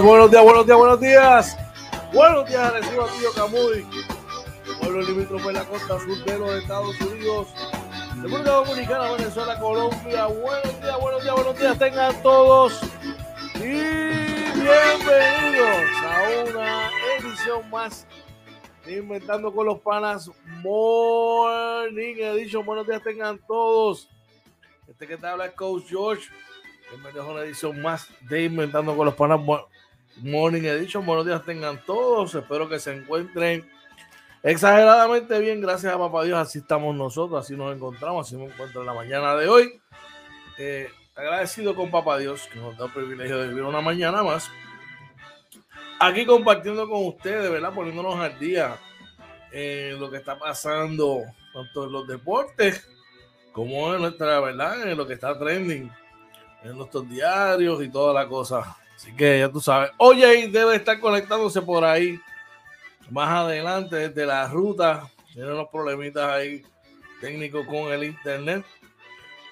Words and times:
Buenos 0.00 0.30
días, 0.30 0.42
buenos 0.42 0.66
días, 0.66 0.78
buenos 0.78 1.00
días. 1.00 1.58
Buenos 2.14 2.48
días, 2.48 2.72
recibo 2.72 3.02
a 3.02 3.08
Tío 3.08 3.32
Camuy. 3.34 3.86
Pueblo 4.80 5.02
limítrofe 5.02 5.52
la 5.52 5.64
costa 5.64 5.98
sur 5.98 6.24
de 6.24 6.38
los 6.38 6.62
Estados 6.62 6.98
Unidos. 7.00 7.48
República 8.22 8.50
Dominicana, 8.50 9.12
Venezuela, 9.12 9.58
Colombia. 9.58 10.26
Buenos 10.26 10.80
días, 10.80 11.00
buenos 11.00 11.22
días, 11.22 11.34
buenos 11.34 11.58
días. 11.58 11.78
Tengan 11.78 12.22
todos 12.22 12.80
y 13.56 13.60
bienvenidos 13.60 15.86
a 16.06 16.44
una 16.48 16.90
edición 17.18 17.68
más 17.70 18.06
de 18.86 18.96
Inventando 18.96 19.52
con 19.52 19.66
los 19.66 19.78
Panas 19.80 20.30
Morning 20.62 22.16
Edition. 22.16 22.64
Buenos 22.64 22.86
días, 22.86 23.02
tengan 23.02 23.38
todos. 23.46 24.08
Este 24.88 25.06
que 25.06 25.18
te 25.18 25.26
habla 25.26 25.46
es 25.46 25.52
Coach 25.52 25.84
George. 25.88 26.30
Bienvenidos 26.90 27.26
a 27.26 27.30
una 27.30 27.40
edición 27.42 27.82
más 27.82 28.08
de 28.22 28.44
Inventando 28.44 28.96
con 28.96 29.06
los 29.06 29.14
Panas 29.14 29.40
Morning 30.16 30.62
Edition. 30.62 31.04
Buenos 31.06 31.26
días 31.26 31.44
tengan 31.44 31.82
todos. 31.84 32.34
Espero 32.34 32.68
que 32.68 32.78
se 32.78 32.94
encuentren 32.94 33.68
exageradamente 34.42 35.38
bien. 35.40 35.60
Gracias 35.60 35.92
a 35.92 35.98
Papá 35.98 36.24
Dios. 36.24 36.38
Así 36.38 36.58
estamos 36.58 36.94
nosotros. 36.94 37.44
Así 37.44 37.56
nos 37.56 37.74
encontramos. 37.74 38.26
Así 38.26 38.36
me 38.36 38.44
encuentro 38.44 38.80
en 38.80 38.86
la 38.86 38.94
mañana 38.94 39.34
de 39.36 39.48
hoy. 39.48 39.80
Eh, 40.58 40.88
agradecido 41.14 41.74
con 41.74 41.90
Papá 41.90 42.18
Dios 42.18 42.48
que 42.52 42.58
nos 42.58 42.76
da 42.76 42.86
el 42.86 42.92
privilegio 42.92 43.38
de 43.38 43.48
vivir 43.48 43.62
una 43.62 43.80
mañana 43.80 44.22
más. 44.22 44.50
Aquí 45.98 46.26
compartiendo 46.26 46.88
con 46.88 47.06
ustedes, 47.06 47.50
¿verdad? 47.50 47.72
Poniéndonos 47.72 48.16
al 48.16 48.38
día 48.38 48.76
lo 49.98 50.10
que 50.10 50.16
está 50.16 50.38
pasando 50.38 51.22
tanto 51.52 51.84
en 51.84 51.92
los 51.92 52.06
deportes 52.06 52.88
como 53.52 53.94
en 53.94 54.00
nuestra, 54.00 54.40
¿verdad? 54.40 54.88
En 54.88 54.96
lo 54.96 55.06
que 55.06 55.14
está 55.14 55.38
trending 55.38 55.90
en 56.64 56.76
nuestros 56.76 57.08
diarios 57.08 57.82
y 57.82 57.88
toda 57.90 58.14
la 58.14 58.28
cosa. 58.28 58.76
Así 59.02 59.12
que 59.14 59.40
ya 59.40 59.48
tú 59.48 59.60
sabes. 59.60 59.90
Oye, 59.96 60.46
debe 60.46 60.76
estar 60.76 61.00
conectándose 61.00 61.60
por 61.60 61.84
ahí 61.84 62.20
más 63.10 63.28
adelante 63.30 63.96
desde 63.96 64.24
la 64.24 64.46
ruta. 64.46 65.10
Tiene 65.32 65.52
unos 65.52 65.68
problemitas 65.70 66.22
ahí 66.30 66.62
técnicos 67.20 67.66
con 67.66 67.92
el 67.92 68.04
internet. 68.04 68.64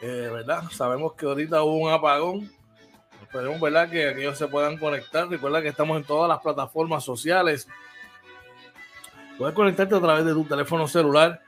Eh, 0.03 0.31
¿Verdad? 0.33 0.63
Sabemos 0.71 1.15
que 1.15 1.27
ahorita 1.27 1.65
hubo 1.65 1.79
un 1.79 1.91
apagón. 1.91 2.49
Esperemos, 3.23 3.61
¿verdad? 3.61 3.91
Que 3.91 4.11
aquellos 4.11 4.39
se 4.39 4.47
puedan 4.47 4.79
conectar. 4.79 5.29
Recuerda 5.29 5.61
que 5.61 5.69
estamos 5.69 5.97
en 5.97 6.05
todas 6.05 6.29
las 6.29 6.39
plataformas 6.39 7.03
sociales. 7.03 7.67
Puedes 9.37 9.55
conectarte 9.57 9.97
a 9.97 10.01
través 10.01 10.25
de 10.25 10.33
tu 10.33 10.45
teléfono 10.45 10.87
celular 10.87 11.43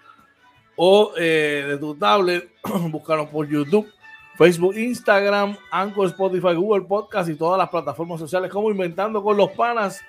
o 0.75 1.13
eh, 1.17 1.67
de 1.69 1.79
tu 1.79 1.95
tablet. 1.95 2.51
Búscanos 2.91 3.29
por 3.29 3.47
YouTube 3.47 3.92
Facebook, 4.37 4.77
Instagram, 4.77 5.57
Anchor, 5.71 6.07
Spotify, 6.09 6.55
Google 6.55 6.85
Podcast 6.87 7.29
y 7.29 7.35
todas 7.35 7.59
las 7.59 7.69
plataformas 7.69 8.19
sociales 8.19 8.51
como 8.51 8.71
Inventando 8.71 9.23
con 9.23 9.37
los 9.37 9.51
Panas. 9.51 10.03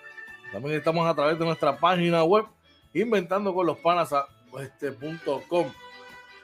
También 0.51 0.75
estamos 0.75 1.07
a 1.07 1.15
través 1.15 1.37
de 1.37 1.45
nuestra 1.45 1.77
página 1.77 2.23
web 2.23 2.45
inventando 2.93 3.53
con 3.53 3.65
los 3.65 3.77
panas 3.79 4.13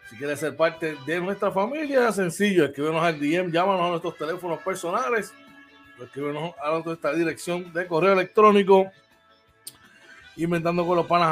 Si 0.09 0.17
quieres 0.17 0.39
ser 0.39 0.57
parte 0.57 0.97
de 1.05 1.21
nuestra 1.21 1.51
familia, 1.51 2.11
sencillo, 2.11 2.65
escríbenos 2.65 3.03
al 3.03 3.19
DM, 3.19 3.51
llámanos 3.51 3.81
a 3.81 3.89
nuestros 3.89 4.17
teléfonos 4.17 4.59
personales, 4.63 5.31
escríbenos 6.01 6.53
a 6.61 6.79
nuestra 6.83 7.13
dirección 7.13 7.71
de 7.71 7.85
correo 7.85 8.13
electrónico 8.13 8.91
inventando 10.35 10.85
con 10.87 10.95
los 10.95 11.05
panas 11.05 11.27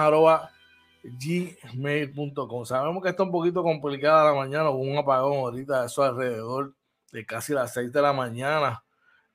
gmail.com. 1.04 2.66
Sabemos 2.66 3.04
que 3.04 3.10
está 3.10 3.24
un 3.24 3.32
poquito 3.32 3.64
complicada 3.64 4.32
la 4.32 4.34
mañana, 4.34 4.70
con 4.70 4.88
un 4.88 4.98
apagón 4.98 5.38
ahorita, 5.38 5.86
eso 5.86 6.04
alrededor 6.04 6.74
de 7.12 7.26
casi 7.26 7.54
las 7.54 7.74
6 7.74 7.92
de 7.92 8.02
la 8.02 8.14
mañana. 8.14 8.84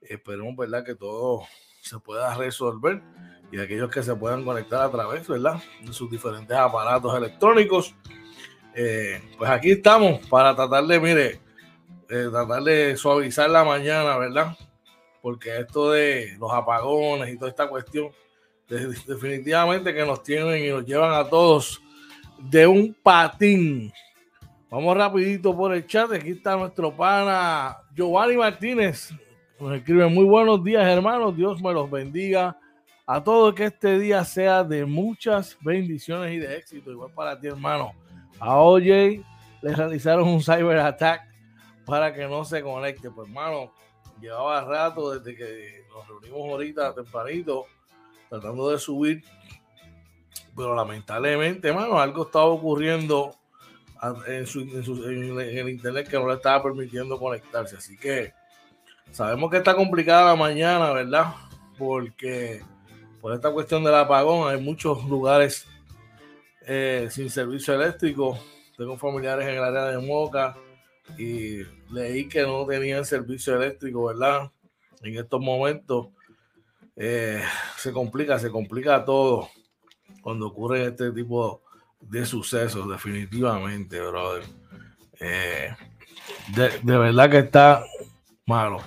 Esperemos, 0.00 0.56
¿verdad? 0.56 0.84
Que 0.84 0.94
todo 0.94 1.42
se 1.80 1.98
pueda 1.98 2.34
resolver 2.34 3.02
y 3.50 3.60
aquellos 3.60 3.90
que 3.90 4.02
se 4.02 4.14
puedan 4.14 4.44
conectar 4.44 4.82
a 4.82 4.90
través, 4.90 5.28
¿verdad? 5.28 5.62
De 5.82 5.92
sus 5.92 6.10
diferentes 6.10 6.56
aparatos 6.56 7.14
electrónicos. 7.16 7.94
Eh, 8.74 9.20
pues 9.36 9.50
aquí 9.50 9.72
estamos 9.72 10.26
para 10.28 10.56
tratar 10.56 10.84
de, 10.84 10.98
mire, 10.98 11.40
eh, 12.08 12.28
tratar 12.30 12.62
de 12.62 12.96
suavizar 12.96 13.50
la 13.50 13.62
mañana, 13.62 14.16
¿verdad? 14.16 14.56
Porque 15.20 15.58
esto 15.58 15.90
de 15.90 16.36
los 16.38 16.50
apagones 16.52 17.32
y 17.32 17.38
toda 17.38 17.50
esta 17.50 17.68
cuestión 17.68 18.10
definitivamente 19.06 19.92
que 19.92 20.04
nos 20.04 20.22
tienen 20.22 20.64
y 20.64 20.68
nos 20.68 20.84
llevan 20.84 21.12
a 21.12 21.28
todos 21.28 21.80
de 22.38 22.66
un 22.66 22.94
patín. 23.02 23.92
Vamos 24.70 24.96
rapidito 24.96 25.54
por 25.54 25.74
el 25.74 25.86
chat. 25.86 26.12
Aquí 26.12 26.30
está 26.30 26.56
nuestro 26.56 26.94
pana 26.94 27.76
Giovanni 27.94 28.36
Martínez. 28.36 29.10
Nos 29.60 29.76
escribe 29.76 30.06
muy 30.06 30.24
buenos 30.24 30.64
días, 30.64 30.86
hermanos. 30.86 31.36
Dios 31.36 31.60
me 31.60 31.72
los 31.72 31.90
bendiga 31.90 32.58
a 33.06 33.22
todos. 33.22 33.54
Que 33.54 33.66
este 33.66 33.98
día 33.98 34.24
sea 34.24 34.64
de 34.64 34.86
muchas 34.86 35.56
bendiciones 35.60 36.32
y 36.32 36.38
de 36.38 36.56
éxito. 36.56 36.90
Igual 36.90 37.12
para 37.12 37.38
ti, 37.38 37.48
hermano. 37.48 37.92
A 38.40 38.56
OJ 38.56 38.80
le 38.80 39.74
realizaron 39.74 40.26
un 40.26 40.40
cyber 40.40 40.78
attack 40.78 41.22
para 41.84 42.12
que 42.14 42.26
no 42.26 42.44
se 42.44 42.62
conecte. 42.62 43.10
Pues, 43.10 43.28
hermano, 43.28 43.72
llevaba 44.20 44.62
rato 44.62 45.18
desde 45.18 45.36
que 45.36 45.84
nos 45.90 46.08
reunimos 46.08 46.50
ahorita 46.50 46.94
tempranito 46.94 47.66
tratando 48.32 48.70
de 48.70 48.78
subir. 48.78 49.22
Pero 50.56 50.74
lamentablemente, 50.74 51.70
mano, 51.70 52.00
algo 52.00 52.24
estaba 52.24 52.46
ocurriendo 52.46 53.34
en, 54.26 54.46
el 55.38 55.68
internet 55.68 56.08
que 56.08 56.16
no 56.16 56.26
le 56.26 56.34
estaba 56.34 56.62
permitiendo 56.62 57.18
conectarse. 57.18 57.76
Así 57.76 57.96
que 57.98 58.32
sabemos 59.10 59.50
que 59.50 59.58
está 59.58 59.74
complicada 59.74 60.30
la 60.30 60.36
mañana, 60.36 60.92
¿verdad? 60.92 61.34
Porque 61.76 62.62
por 63.20 63.34
esta 63.34 63.50
cuestión 63.50 63.84
del 63.84 63.94
apagón 63.94 64.48
hay 64.48 64.60
muchos 64.60 65.04
lugares 65.04 65.66
eh, 66.66 67.08
sin 67.10 67.28
servicio 67.28 67.74
eléctrico. 67.74 68.38
Tengo 68.78 68.96
familiares 68.96 69.46
en 69.46 69.56
el 69.56 69.64
área 69.64 69.84
de 69.84 69.98
Moca 69.98 70.56
y 71.18 71.62
leí 71.92 72.28
que 72.28 72.42
no 72.42 72.64
tenían 72.64 73.04
servicio 73.04 73.56
eléctrico, 73.56 74.06
¿verdad? 74.06 74.50
En 75.02 75.18
estos 75.18 75.40
momentos. 75.40 76.08
Eh, 76.96 77.42
se 77.76 77.92
complica, 77.92 78.38
se 78.38 78.50
complica 78.50 79.04
todo 79.04 79.48
cuando 80.20 80.46
ocurre 80.46 80.86
este 80.86 81.10
tipo 81.12 81.62
de 82.00 82.24
sucesos, 82.26 82.88
definitivamente, 82.88 84.00
brother. 84.00 84.44
Eh, 85.18 85.74
de, 86.54 86.98
verdad 86.98 87.30
que 87.30 87.38
está 87.38 87.84
malo. 88.46 88.80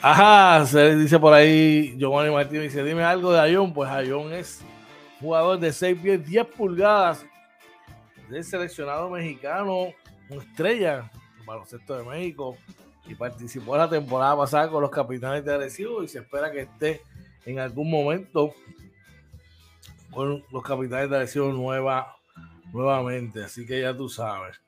Ajá, 0.00 0.64
se 0.66 0.96
dice 0.96 1.18
por 1.18 1.32
ahí 1.32 1.96
Giovanni 1.98 2.32
Martínez, 2.32 2.72
dice, 2.72 2.84
dime 2.84 3.02
algo 3.02 3.32
de 3.32 3.40
Ayón, 3.40 3.72
pues 3.72 3.90
Ayón 3.90 4.32
es 4.32 4.60
jugador 5.20 5.58
de 5.58 5.72
6 5.72 5.98
pies, 6.00 6.26
10 6.26 6.46
pulgadas, 6.48 7.24
del 8.28 8.44
seleccionado 8.44 9.08
mexicano, 9.10 9.88
una 10.28 10.42
estrella, 10.42 11.10
baloncesto 11.46 11.96
de 11.96 12.04
México, 12.04 12.56
y 13.06 13.14
participó 13.14 13.76
la 13.76 13.88
temporada 13.88 14.36
pasada 14.36 14.68
con 14.68 14.82
los 14.82 14.90
capitanes 14.90 15.44
de 15.44 15.54
Arecibo 15.54 16.02
y 16.02 16.08
se 16.08 16.18
espera 16.18 16.50
que 16.50 16.62
esté 16.62 17.02
en 17.46 17.60
algún 17.60 17.90
momento 17.90 18.52
con 20.10 20.44
los 20.50 20.62
capitanes 20.62 21.10
de 21.10 21.40
la 21.40 21.52
nueva, 21.52 22.16
nuevamente. 22.72 23.44
Así 23.44 23.64
que 23.64 23.80
ya 23.80 23.96
tú 23.96 24.08
sabes. 24.08 24.60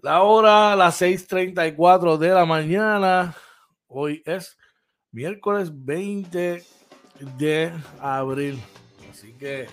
La 0.00 0.22
hora, 0.22 0.76
las 0.76 1.00
6:34 1.02 2.16
de 2.16 2.28
la 2.30 2.46
mañana. 2.46 3.34
Hoy 3.88 4.22
es 4.24 4.56
miércoles 5.10 5.70
20 5.72 6.62
de 7.36 7.72
abril. 8.00 8.62
Así 9.10 9.32
que 9.32 9.66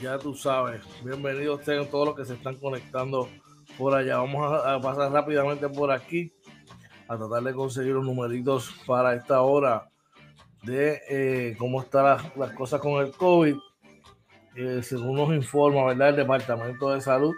ya 0.00 0.16
tú 0.16 0.34
sabes. 0.34 0.82
Bienvenidos 1.02 1.58
ustedes 1.58 1.90
todos 1.90 2.08
los 2.08 2.16
que 2.16 2.24
se 2.24 2.34
están 2.34 2.54
conectando 2.56 3.28
por 3.76 3.94
allá. 3.94 4.18
Vamos 4.18 4.64
a, 4.64 4.80
pasar 4.80 5.10
rápidamente 5.10 5.68
por 5.68 5.90
aquí 5.90 6.32
a 7.08 7.16
tratar 7.16 7.42
de 7.42 7.52
conseguir 7.52 7.94
los 7.94 8.04
numeritos 8.04 8.70
para 8.86 9.14
esta 9.14 9.40
hora 9.40 9.90
de 10.62 11.00
eh, 11.08 11.56
cómo 11.58 11.80
están 11.80 12.20
las, 12.36 12.52
cosas 12.52 12.80
con 12.80 13.04
el 13.04 13.12
COVID. 13.12 13.56
Eh, 14.56 14.80
según 14.82 15.16
nos 15.16 15.32
informa, 15.32 15.84
¿verdad? 15.84 16.10
El 16.10 16.16
Departamento 16.16 16.90
de 16.90 17.00
Salud 17.00 17.34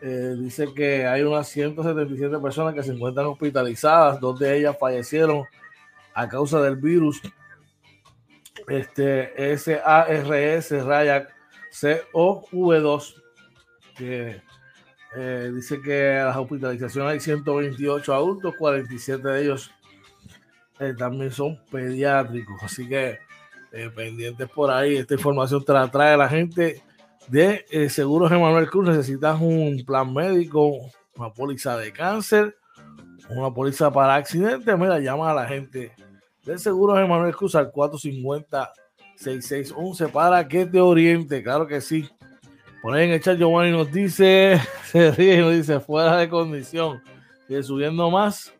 eh, 0.00 0.34
dice 0.38 0.72
que 0.74 1.06
hay 1.06 1.22
unas 1.22 1.48
177 1.48 2.38
personas 2.38 2.74
que 2.74 2.82
se 2.82 2.92
encuentran 2.92 3.26
hospitalizadas, 3.26 4.20
dos 4.20 4.38
de 4.38 4.58
ellas 4.58 4.76
fallecieron 4.78 5.44
a 6.14 6.28
causa 6.28 6.60
del 6.60 6.76
virus. 6.76 7.20
Este 8.66 9.56
SARS 9.56 10.84
raya 10.84 11.28
COV2, 12.12 13.14
que 13.96 14.42
dice 15.54 15.80
que 15.80 16.20
las 16.24 16.36
hospitalizaciones 16.36 17.12
hay 17.12 17.20
128 17.20 18.12
adultos, 18.14 18.54
47 18.58 19.26
de 19.26 19.42
ellos 19.42 19.70
eh, 20.80 20.94
también 20.96 21.30
son 21.30 21.58
pediátricos. 21.70 22.62
Así 22.62 22.88
que 22.88 23.18
pendientes 23.94 24.48
por 24.48 24.70
ahí, 24.70 24.96
esta 24.96 25.14
información 25.14 25.62
te 25.62 25.72
la 25.72 25.90
trae 25.90 26.16
la 26.16 26.28
gente 26.28 26.82
de 27.28 27.64
eh, 27.70 27.88
Seguros 27.90 28.32
Emanuel 28.32 28.68
Cruz 28.70 28.88
necesitas 28.88 29.38
un 29.40 29.84
plan 29.86 30.12
médico, 30.12 30.90
una 31.16 31.32
póliza 31.32 31.76
de 31.76 31.92
cáncer, 31.92 32.56
una 33.28 33.52
póliza 33.52 33.92
para 33.92 34.14
accidentes, 34.14 34.78
mira, 34.78 34.98
llama 34.98 35.30
a 35.30 35.34
la 35.34 35.46
gente 35.46 35.92
de 36.44 36.58
Seguros 36.58 36.98
Emanuel 36.98 37.36
Cruz 37.36 37.54
al 37.54 37.70
450-6611 37.70 40.10
para 40.10 40.48
que 40.48 40.64
te 40.64 40.80
oriente, 40.80 41.42
claro 41.42 41.66
que 41.66 41.82
sí. 41.82 42.08
Por 42.80 42.94
ahí 42.94 43.06
en 43.06 43.12
el 43.12 43.20
chat 43.20 43.36
Giovanni 43.36 43.72
nos 43.72 43.92
dice, 43.92 44.58
se 44.84 45.10
ríe 45.10 45.36
y 45.36 45.40
nos 45.40 45.52
dice, 45.52 45.80
fuera 45.80 46.16
de 46.16 46.30
condición, 46.30 47.02
sigue 47.46 47.62
subiendo 47.62 48.10
más 48.10 48.54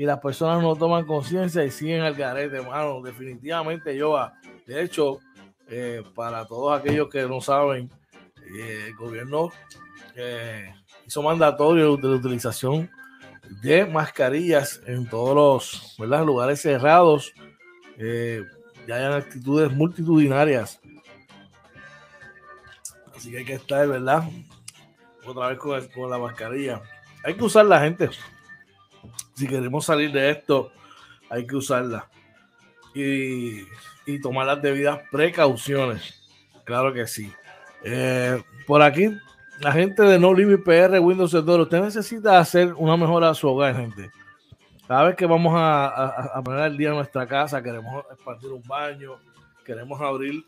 y 0.00 0.06
las 0.06 0.18
personas 0.18 0.62
no 0.62 0.74
toman 0.76 1.04
conciencia 1.04 1.62
y 1.62 1.70
siguen 1.70 2.00
al 2.00 2.14
garete, 2.14 2.56
hermano. 2.56 3.02
Definitivamente, 3.02 3.94
yo, 3.94 4.18
de 4.66 4.82
hecho, 4.82 5.18
eh, 5.68 6.02
para 6.14 6.46
todos 6.46 6.80
aquellos 6.80 7.10
que 7.10 7.20
no 7.24 7.42
saben, 7.42 7.90
el 8.36 8.94
gobierno 8.94 9.50
eh, 10.16 10.72
hizo 11.06 11.22
mandatorio 11.22 11.98
la 11.98 12.08
utilización 12.16 12.90
de 13.62 13.84
mascarillas 13.84 14.80
en 14.86 15.06
todos 15.06 15.94
los 15.98 16.24
lugares 16.24 16.62
cerrados. 16.62 17.34
Eh, 17.98 18.42
ya 18.88 18.94
hayan 18.94 19.12
actitudes 19.12 19.70
multitudinarias. 19.70 20.80
Así 23.14 23.30
que 23.30 23.36
hay 23.36 23.44
que 23.44 23.52
estar, 23.52 23.86
¿verdad? 23.86 24.24
Otra 25.26 25.48
vez 25.48 25.58
con, 25.58 26.10
la 26.10 26.16
mascarilla. 26.16 26.80
Hay 27.22 27.34
que 27.34 27.44
usar 27.44 27.66
la 27.66 27.80
gente. 27.80 28.08
Si 29.40 29.48
queremos 29.48 29.86
salir 29.86 30.12
de 30.12 30.28
esto, 30.28 30.70
hay 31.30 31.46
que 31.46 31.56
usarla. 31.56 32.06
Y, 32.94 33.62
y 34.04 34.20
tomar 34.20 34.46
las 34.46 34.60
debidas 34.60 35.00
precauciones. 35.10 36.14
Claro 36.64 36.92
que 36.92 37.06
sí. 37.06 37.32
Eh, 37.82 38.38
por 38.66 38.82
aquí, 38.82 39.08
la 39.60 39.72
gente 39.72 40.02
de 40.02 40.18
No 40.18 40.34
Limit 40.34 40.62
PR 40.62 41.00
Windows 41.00 41.32
Store, 41.32 41.62
usted 41.62 41.80
necesita 41.80 42.38
hacer 42.38 42.74
una 42.74 42.98
mejora 42.98 43.30
a 43.30 43.34
su 43.34 43.48
hogar, 43.48 43.74
gente. 43.76 44.10
Cada 44.86 45.04
vez 45.04 45.16
que 45.16 45.24
vamos 45.24 45.54
a, 45.56 46.38
poner 46.44 46.60
al 46.60 46.76
día 46.76 46.90
nuestra 46.90 47.26
casa, 47.26 47.62
queremos 47.62 48.04
expandir 48.12 48.52
un 48.52 48.62
baño, 48.64 49.12
queremos 49.64 49.98
abrir, 50.02 50.44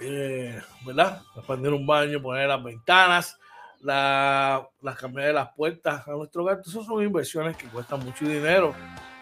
eh, 0.00 0.58
¿verdad? 0.86 1.20
Expandir 1.36 1.70
un 1.74 1.86
baño, 1.86 2.22
poner 2.22 2.48
las 2.48 2.64
ventanas, 2.64 3.38
las 3.82 4.96
cambiar 4.98 5.28
de 5.28 5.32
las 5.32 5.48
puertas 5.54 6.06
a 6.06 6.10
nuestro 6.12 6.42
hogar. 6.42 6.60
Esas 6.64 6.86
son 6.86 7.02
inversiones 7.02 7.56
que 7.56 7.66
cuestan 7.66 8.04
mucho 8.04 8.24
dinero 8.24 8.72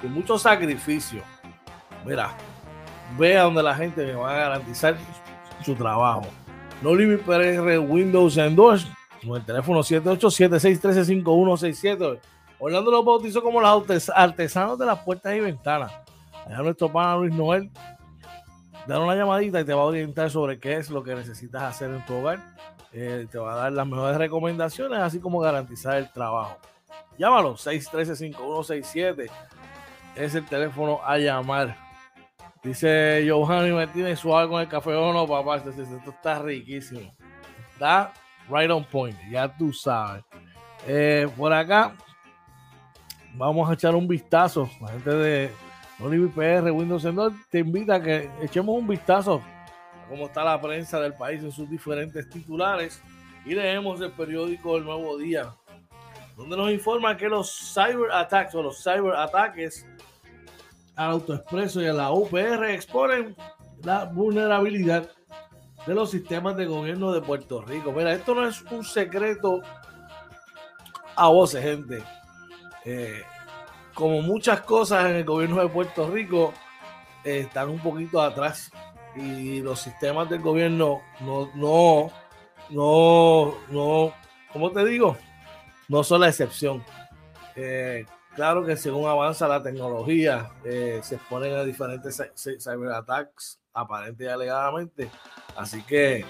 y 0.03 0.07
mucho 0.07 0.39
sacrificio. 0.39 1.23
Mira, 2.05 2.35
vea 3.19 3.45
donde 3.45 3.63
la 3.63 3.75
gente 3.75 4.05
me 4.05 4.13
va 4.15 4.33
a 4.33 4.39
garantizar 4.39 4.97
su 5.65 5.75
trabajo. 5.75 6.27
No 6.83 6.95
Limit 6.95 7.23
PR 7.23 7.79
Windows 7.79 8.37
Endorse. 8.37 8.87
Con 9.27 9.37
el 9.37 9.45
teléfono 9.45 9.81
787-613-5167. 9.81 12.21
Orlando 12.59 12.91
lo 12.91 13.05
bautizó 13.05 13.43
como 13.43 13.61
los 13.61 14.11
artesanos 14.15 14.79
de 14.79 14.87
las 14.87 14.99
puertas 15.01 15.35
y 15.35 15.41
ventanas. 15.41 15.93
Allá 16.47 16.63
nuestro 16.63 16.91
pana 16.91 17.17
Luis 17.17 17.35
Noel. 17.35 17.71
Dale 18.87 19.05
una 19.05 19.15
llamadita 19.15 19.61
y 19.61 19.65
te 19.65 19.75
va 19.75 19.83
a 19.83 19.87
orientar 19.87 20.31
sobre 20.31 20.59
qué 20.59 20.77
es 20.77 20.89
lo 20.91 21.03
que 21.03 21.15
necesitas 21.15 21.63
hacer 21.63 21.91
en 21.91 22.03
tu 22.07 22.15
hogar. 22.15 22.41
Eh, 22.93 23.27
te 23.31 23.39
va 23.39 23.53
a 23.53 23.57
dar 23.57 23.73
las 23.73 23.87
mejores 23.87 24.17
recomendaciones, 24.19 24.99
así 24.99 25.21
como 25.21 25.39
garantizar 25.39 25.97
el 25.97 26.11
trabajo. 26.11 26.57
Llámalo, 27.19 27.55
613-5167. 27.57 29.31
Es 30.17 30.35
el 30.35 30.45
teléfono 30.47 31.01
a 31.05 31.19
llamar. 31.19 31.77
Dice 32.63 33.27
Johanny 33.29 33.73
Martínez, 33.73 34.19
suave 34.19 34.49
con 34.49 34.61
el 34.61 34.69
café 34.69 34.95
o 34.95 35.13
no, 35.13 35.27
papá. 35.27 35.57
Esto, 35.57 35.71
está 36.11 36.41
riquísimo. 36.41 37.13
Está 37.73 38.13
right 38.49 38.71
on 38.71 38.85
point, 38.85 39.17
ya 39.31 39.49
tú 39.57 39.73
sabes. 39.73 40.25
Eh, 40.87 41.29
por 41.37 41.53
acá, 41.53 41.95
vamos 43.35 43.71
a 43.71 43.75
echar 43.75 43.95
un 43.95 44.09
vistazo. 44.09 44.69
La 44.81 44.89
gente 44.89 45.11
de 45.11 45.51
Oliver 46.01 46.31
PR, 46.31 46.71
Windows 46.71 47.05
Endor, 47.05 47.33
te 47.51 47.61
invita 47.61 47.97
a 47.97 48.03
que 48.03 48.31
echemos 48.43 48.77
un 48.77 48.89
vistazo 48.89 49.43
cómo 50.11 50.27
está 50.27 50.43
la 50.43 50.61
prensa 50.61 51.01
del 51.01 51.15
país 51.15 51.41
en 51.43 51.53
sus 51.53 51.71
diferentes 51.71 52.29
titulares 52.29 53.01
y 53.47 53.55
leemos 53.55 54.01
el 54.01 54.11
periódico 54.11 54.77
El 54.77 54.85
Nuevo 54.85 55.17
Día, 55.17 55.55
donde 56.37 56.57
nos 56.57 56.73
informa 56.73 57.17
que 57.17 57.29
los 57.29 57.73
cyber 57.73 58.11
attacks 58.13 58.55
o 58.57 58.63
los 58.63 58.83
cyber 58.83 59.15
ataques 59.15 59.87
al 60.97 61.13
AutoExpreso 61.13 61.81
y 61.81 61.87
a 61.87 61.93
la 61.93 62.11
UPR 62.11 62.65
exponen 62.71 63.37
la 63.85 64.05
vulnerabilidad 64.05 65.09
de 65.87 65.95
los 65.95 66.11
sistemas 66.11 66.57
de 66.57 66.67
gobierno 66.67 67.13
de 67.13 67.23
Puerto 67.23 67.63
Rico. 67.63 67.93
Mira, 67.93 68.13
esto 68.13 68.35
no 68.35 68.47
es 68.47 68.61
un 68.63 68.85
secreto 68.85 69.63
a 71.15 71.29
voces, 71.29 71.63
gente. 71.63 72.03
Eh, 72.85 73.23
como 73.95 74.21
muchas 74.23 74.61
cosas 74.63 75.09
en 75.09 75.17
el 75.17 75.25
gobierno 75.25 75.63
de 75.63 75.69
Puerto 75.69 76.11
Rico, 76.11 76.53
eh, 77.25 77.41
están 77.47 77.69
un 77.69 77.79
poquito 77.79 78.21
atrás 78.21 78.73
y 79.17 79.61
los 79.61 79.81
sistemas 79.81 80.29
del 80.31 80.41
gobierno 80.41 81.01
no, 81.21 81.51
no, 81.55 82.11
no, 82.71 83.55
no, 83.71 84.13
¿cómo 84.53 84.71
te 84.71 84.85
digo? 84.85 85.17
No 85.89 86.05
son 86.05 86.21
la 86.21 86.29
excepción. 86.29 86.85
Eh, 87.57 88.05
Claro 88.35 88.65
que 88.65 88.77
según 88.77 89.09
avanza 89.09 89.49
la 89.49 89.63
tecnología, 89.63 90.51
eh, 90.65 91.01
se 91.03 91.17
exponen 91.17 91.53
a 91.55 91.65
diferentes 91.65 92.23
cyberattacks, 92.59 93.59
aparente 93.75 94.25
y 94.25 94.29
alegadamente. 94.29 95.11
Así 95.57 95.83
que 95.83 96.25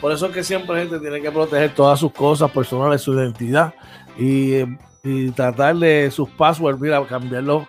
por 0.00 0.12
eso 0.12 0.26
es 0.26 0.32
que 0.32 0.42
siempre 0.42 0.80
gente 0.80 0.98
tiene 0.98 1.20
que 1.20 1.30
proteger 1.30 1.74
todas 1.74 2.00
sus 2.00 2.12
cosas 2.12 2.50
personales, 2.50 3.02
su 3.02 3.12
identidad 3.12 3.74
y, 4.18 4.64
tratar 5.36 5.76
de 5.76 6.10
sus 6.10 6.28
passwords, 6.30 6.80
mira, 6.80 7.06
cambiarlos 7.06 7.68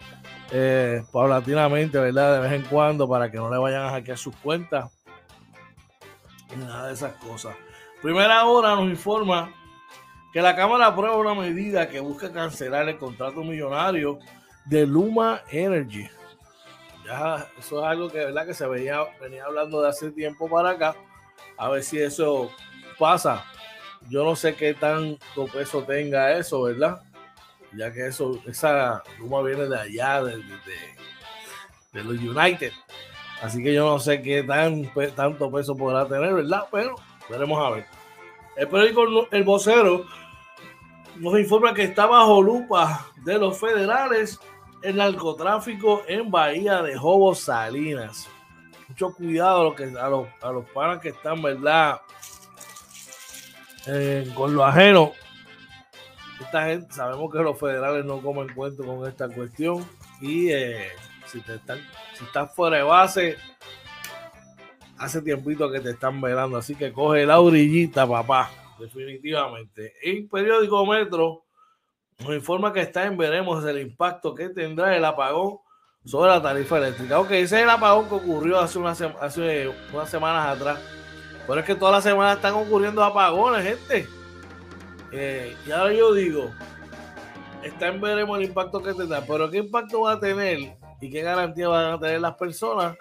eh, 0.51 1.04
paulatinamente, 1.12 2.00
¿verdad? 2.00 2.36
De 2.36 2.39
vez 2.39 2.54
en 2.54 2.63
cuando 2.63 3.08
para 3.08 3.30
que 3.30 3.38
no 3.38 3.50
le 3.50 3.58
vayan 3.58 3.84
a 3.84 3.89
hackear 3.92 4.18
sus 4.18 4.36
cuentas. 4.38 4.92
Y 6.54 6.58
nada 6.58 6.88
de 6.88 6.94
esas 6.94 7.13
cosas. 7.16 7.56
Primera 8.01 8.46
hora 8.46 8.75
nos 8.75 8.89
informa 8.89 9.54
que 10.32 10.42
la 10.42 10.56
Cámara 10.56 10.88
aprueba 10.88 11.18
una 11.18 11.34
medida 11.34 11.89
que 11.89 12.00
busca 12.00 12.32
cancelar 12.32 12.88
el 12.88 12.98
contrato 12.98 13.44
millonario 13.44 14.20
de 14.66 14.86
Luma 14.86 15.42
Energy. 15.50 16.08
Ya, 17.06 17.48
eso 17.58 17.80
es 17.80 17.86
algo 17.86 18.10
que, 18.10 18.18
¿verdad? 18.18 18.46
que 18.46 18.54
se 18.54 18.68
venía, 18.68 19.00
venía 19.22 19.46
hablando 19.46 19.82
de 19.82 19.89
hace 19.89 20.12
tiempo 20.12 20.50
para 20.50 20.72
acá. 20.72 20.96
A 21.58 21.70
ver 21.70 21.84
si 21.84 22.00
eso 22.00 22.51
pasa. 23.00 23.46
Yo 24.10 24.24
no 24.24 24.36
sé 24.36 24.56
qué 24.56 24.74
tanto 24.74 25.48
peso 25.51 25.84
tenga 25.84 26.38
eso, 26.38 26.62
¿verdad? 26.63 27.01
Ya 27.74 27.92
que 27.92 28.08
eso, 28.08 28.40
esa 28.46 29.04
Luma 29.20 29.42
viene 29.42 29.66
de 29.66 29.80
allá, 29.80 30.24
de, 30.24 30.38
de, 30.38 32.04
los 32.04 32.18
United. 32.18 32.72
Así 33.42 33.62
que 33.62 33.74
yo 33.74 33.86
no 33.86 34.00
sé 34.00 34.22
qué 34.22 34.44
tan, 34.44 34.92
tanto 35.16 35.52
peso 35.52 35.76
podrá 35.76 36.08
tener, 36.08 36.34
¿verdad? 36.34 36.66
Pero 36.72 36.96
veremos 37.30 37.60
a 37.60 37.72
ver. 37.72 37.86
El 38.56 38.68
periódico 38.68 39.28
El 39.32 39.44
Vocero 39.44 40.06
nos 41.18 41.40
informa 41.40 41.74
que 41.74 41.84
está 41.84 42.06
bajo 42.06 42.42
lupa 42.42 43.06
de 43.24 43.38
los 43.38 43.60
federales 43.60 44.40
el 44.82 44.98
narcotráfico 44.98 46.04
en 46.08 46.30
Bahía 46.30 46.82
de 46.82 46.98
Jobos 46.98 47.42
Salinas. 47.42 48.28
mucho 48.88 49.14
cuidado 49.14 49.62
a 49.62 49.64
los, 49.64 49.96
a 49.98 50.10
los, 50.10 50.28
a 50.42 50.52
los 50.52 50.66
panas 50.70 51.00
que 51.02 51.10
están, 51.10 51.42
¿verdad? 51.42 52.02
Eh, 53.88 54.30
con 54.36 54.54
lo 54.54 54.66
ajeno. 54.66 55.14
Esta 56.39 56.65
gente, 56.65 56.94
sabemos 56.94 57.32
que 57.32 57.39
los 57.39 57.60
federales 57.60 58.06
no 58.06 58.22
comen 58.22 58.53
cuento 58.53 58.86
con 58.86 59.08
esta 59.08 59.27
cuestión. 59.27 59.86
Y 60.22 60.50
eh, 60.50 60.89
si, 61.25 61.41
te 61.41 61.56
están, 61.56 61.79
si 62.13 62.24
estás 62.25 62.53
fuera 62.53 62.77
de 62.77 62.84
base, 62.84 63.38
hace 64.98 65.22
tiempito 65.22 65.72
que 65.72 65.79
te 65.79 65.91
están 65.91 66.22
velando. 66.22 66.58
Así 66.58 66.75
que 66.75 66.94
coge 66.94 67.25
la 67.25 67.39
orillita, 67.39 68.08
papá. 68.08 68.51
Definitivamente. 68.79 69.94
En 70.03 70.27
periódico 70.29 70.86
Metro 70.86 71.44
nos 72.20 72.36
informa 72.36 72.74
que 72.74 72.82
está 72.82 73.06
en 73.06 73.17
veremos 73.17 73.63
el 73.65 73.79
impacto 73.79 74.34
que 74.34 74.50
tendrá 74.50 74.96
el 74.96 75.06
apagón 75.06 75.60
sobre 76.06 76.32
la 76.32 76.41
tarifa 76.41 76.77
eléctrica. 76.77 77.20
Ok, 77.20 77.32
ese 77.32 77.58
es 77.58 77.63
el 77.63 77.70
apagón 77.70 78.08
que 78.08 78.15
ocurrió 78.15 78.60
hace, 78.60 78.79
hace 79.20 79.72
unas 79.94 80.10
semanas 80.10 80.56
atrás. 80.56 80.79
Pero 81.48 81.60
es 81.60 81.65
que 81.65 81.75
todas 81.75 81.96
las 81.96 82.03
semanas 82.03 82.36
están 82.36 82.53
ocurriendo 82.53 83.03
apagones, 83.03 83.63
gente. 83.63 84.17
Eh, 85.12 85.56
y 85.66 85.72
ahora 85.72 85.94
yo 85.94 86.14
digo, 86.14 86.52
está 87.64 87.88
en 87.88 88.02
veremos 88.02 88.38
el 88.40 88.46
impacto 88.46 88.82
que 88.82 88.94
tendrá, 88.94 89.22
pero 89.22 89.50
¿qué 89.50 89.58
impacto 89.58 90.02
va 90.02 90.14
a 90.14 90.20
tener 90.20 90.78
y 91.00 91.10
qué 91.10 91.22
garantía 91.22 91.70
van 91.70 91.94
a 91.94 92.00
tener 92.00 92.22
las 92.22 92.36
personas 92.36 92.98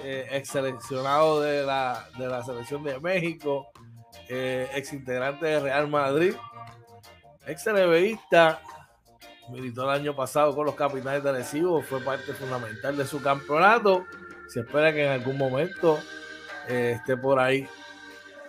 eh, 0.00 0.28
ex 0.30 0.48
seleccionado 0.48 1.40
de 1.40 1.64
la, 1.64 2.08
de 2.18 2.28
la 2.28 2.42
selección 2.42 2.82
de 2.82 2.98
México, 3.00 3.68
eh, 4.28 4.68
ex 4.74 4.92
integrante 4.92 5.46
de 5.46 5.60
Real 5.60 5.88
Madrid, 5.88 6.34
ex 7.46 7.66
NBAista, 7.66 8.60
militó 9.50 9.84
el 9.84 9.90
año 9.90 10.16
pasado 10.16 10.54
con 10.54 10.66
los 10.66 10.74
capitanes 10.74 11.22
de 11.22 11.30
Arecibo, 11.30 11.82
fue 11.82 12.00
parte 12.00 12.32
fundamental 12.32 12.96
de 12.96 13.06
su 13.06 13.22
campeonato 13.22 14.04
se 14.46 14.60
espera 14.60 14.92
que 14.92 15.04
en 15.04 15.10
algún 15.10 15.36
momento 15.36 15.98
eh, 16.68 16.92
esté 16.96 17.16
por 17.16 17.38
ahí 17.38 17.66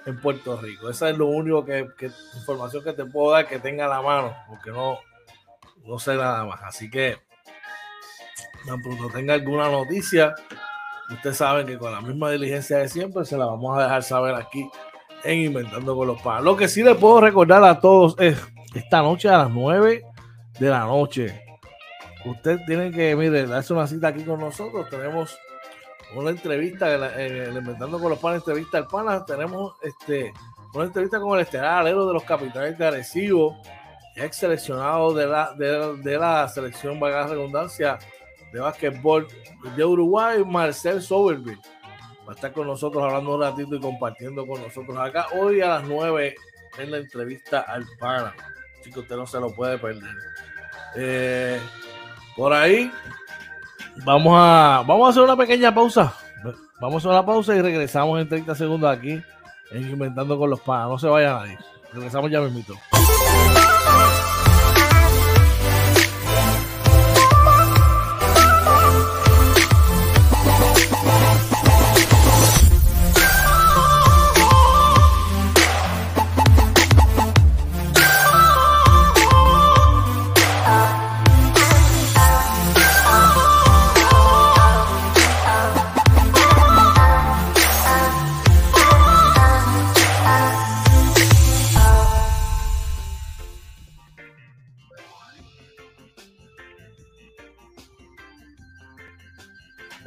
en 0.05 0.19
Puerto 0.21 0.59
Rico. 0.59 0.89
Esa 0.89 1.09
es 1.09 1.17
lo 1.17 1.27
único 1.27 1.65
que, 1.65 1.87
información 2.35 2.83
que 2.83 2.93
te 2.93 3.05
puedo 3.05 3.31
dar 3.31 3.47
que 3.47 3.59
tenga 3.59 3.85
a 3.85 3.89
la 3.89 4.01
mano, 4.01 4.35
porque 4.47 4.71
no, 4.71 4.99
no 5.85 5.99
sé 5.99 6.15
nada 6.15 6.45
más. 6.45 6.61
Así 6.63 6.89
que 6.89 7.17
tan 8.65 8.81
pronto 8.81 9.09
tenga 9.09 9.33
alguna 9.33 9.69
noticia, 9.69 10.35
ustedes 11.09 11.37
saben 11.37 11.65
que 11.65 11.77
con 11.77 11.91
la 11.91 12.01
misma 12.01 12.31
diligencia 12.31 12.77
de 12.77 12.89
siempre 12.89 13.25
se 13.25 13.37
la 13.37 13.45
vamos 13.45 13.77
a 13.77 13.83
dejar 13.83 14.03
saber 14.03 14.35
aquí 14.35 14.69
en 15.23 15.39
Inventando 15.39 15.95
con 15.95 16.07
los 16.07 16.21
Panas. 16.21 16.43
Lo 16.43 16.55
que 16.55 16.67
sí 16.67 16.83
les 16.83 16.95
puedo 16.97 17.21
recordar 17.21 17.63
a 17.63 17.79
todos 17.79 18.15
es 18.19 18.37
esta 18.73 19.01
noche 19.01 19.29
a 19.29 19.39
las 19.39 19.49
9 19.49 20.03
de 20.59 20.69
la 20.69 20.81
noche. 20.81 21.41
Usted 22.25 22.59
tiene 22.65 22.91
que, 22.91 23.15
mire, 23.15 23.45
darse 23.45 23.73
una 23.73 23.87
cita 23.87 24.09
aquí 24.09 24.23
con 24.23 24.39
nosotros. 24.39 24.89
Tenemos 24.89 25.37
una 26.15 26.29
entrevista, 26.29 26.93
en 27.19 27.55
Inventando 27.55 27.99
con 27.99 28.09
los 28.09 28.19
Panas, 28.19 28.39
entrevista 28.39 28.77
al 28.77 28.87
Pana, 28.87 29.25
tenemos 29.25 29.75
este, 29.81 30.31
una 30.73 30.85
entrevista 30.85 31.19
con 31.19 31.37
el 31.37 31.43
estelar 31.43 31.79
alero 31.79 32.07
de 32.07 32.13
los 32.13 32.23
capitanes 32.23 32.77
de 32.77 32.87
Arecibo, 32.87 33.57
ex 34.15 34.37
seleccionado 34.37 35.13
de 35.13 35.27
la, 35.27 35.53
de, 35.53 36.17
la 36.17 36.47
selección, 36.47 36.99
vaga 36.99 37.27
redundancia, 37.27 37.99
de 38.63 39.27
de 39.75 39.85
Uruguay, 39.85 40.43
Marcel 40.45 41.01
Soberville. 41.01 41.61
Va 42.27 42.33
a 42.33 42.35
estar 42.35 42.51
con 42.51 42.67
nosotros 42.67 43.03
hablando 43.03 43.35
un 43.35 43.41
ratito 43.41 43.75
y 43.75 43.79
compartiendo 43.79 44.45
con 44.45 44.61
nosotros 44.61 44.97
acá 44.97 45.27
hoy 45.33 45.61
a 45.61 45.67
las 45.67 45.83
9 45.87 46.35
en 46.79 46.91
la 46.91 46.97
entrevista 46.97 47.61
al 47.61 47.85
Pana. 47.99 48.33
Así 48.79 48.91
usted 48.97 49.15
no 49.15 49.25
se 49.25 49.39
lo 49.39 49.53
puede 49.55 49.77
perder. 49.77 50.15
Eh, 50.95 51.59
por 52.35 52.53
ahí 52.53 52.91
Vamos 54.05 54.33
a, 54.35 54.83
vamos 54.85 55.07
a 55.07 55.09
hacer 55.09 55.23
una 55.23 55.35
pequeña 55.35 55.73
pausa. 55.73 56.13
Vamos 56.79 57.05
a 57.05 57.09
una 57.09 57.25
pausa 57.25 57.55
y 57.55 57.61
regresamos 57.61 58.21
en 58.21 58.29
30 58.29 58.53
segundos 58.55 58.95
aquí 58.95 59.21
en 59.71 59.89
Inventando 59.89 60.37
con 60.37 60.49
los 60.49 60.59
Panas. 60.61 60.89
No 60.89 60.99
se 60.99 61.07
vaya 61.07 61.33
nadie. 61.33 61.57
Regresamos 61.93 62.29
ya 62.29 62.41
mismito. 62.41 62.75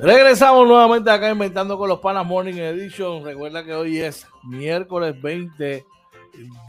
Regresamos 0.02 0.66
nuevamente 0.66 1.10
acá 1.10 1.30
inventando 1.30 1.76
con 1.76 1.86
los 1.86 2.00
Panas 2.00 2.24
Morning 2.24 2.54
Edition. 2.54 3.22
Recuerda 3.22 3.62
que 3.62 3.74
hoy 3.74 3.98
es 3.98 4.26
miércoles 4.42 5.20
20 5.20 5.84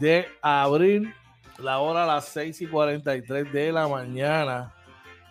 de 0.00 0.26
abril, 0.42 1.14
la 1.56 1.78
hora 1.78 2.04
a 2.04 2.06
las 2.06 2.26
6 2.26 2.60
y 2.60 2.66
43 2.66 3.50
de 3.50 3.72
la 3.72 3.88
mañana. 3.88 4.74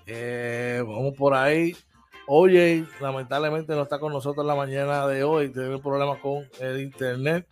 Eh, 0.08 0.84
vamos 0.84 1.14
por 1.16 1.36
ahí. 1.36 1.76
Oye, 2.26 2.88
lamentablemente 3.00 3.76
no 3.76 3.84
está 3.84 4.00
con 4.00 4.12
nosotros 4.12 4.44
la 4.48 4.56
mañana 4.56 5.06
de 5.06 5.24
hoy, 5.24 5.50
tiene 5.50 5.78
problemas 5.78 6.18
con 6.18 6.50
el 6.60 6.82
internet. 6.82 7.48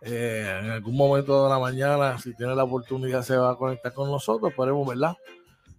Eh, 0.00 0.60
en 0.60 0.70
algún 0.70 0.96
momento 0.96 1.44
de 1.44 1.50
la 1.50 1.60
mañana, 1.60 2.18
si 2.18 2.34
tiene 2.34 2.56
la 2.56 2.64
oportunidad, 2.64 3.22
se 3.22 3.36
va 3.36 3.52
a 3.52 3.56
conectar 3.56 3.92
con 3.94 4.10
nosotros. 4.10 4.50
Esperemos, 4.50 4.88
¿verdad? 4.88 5.16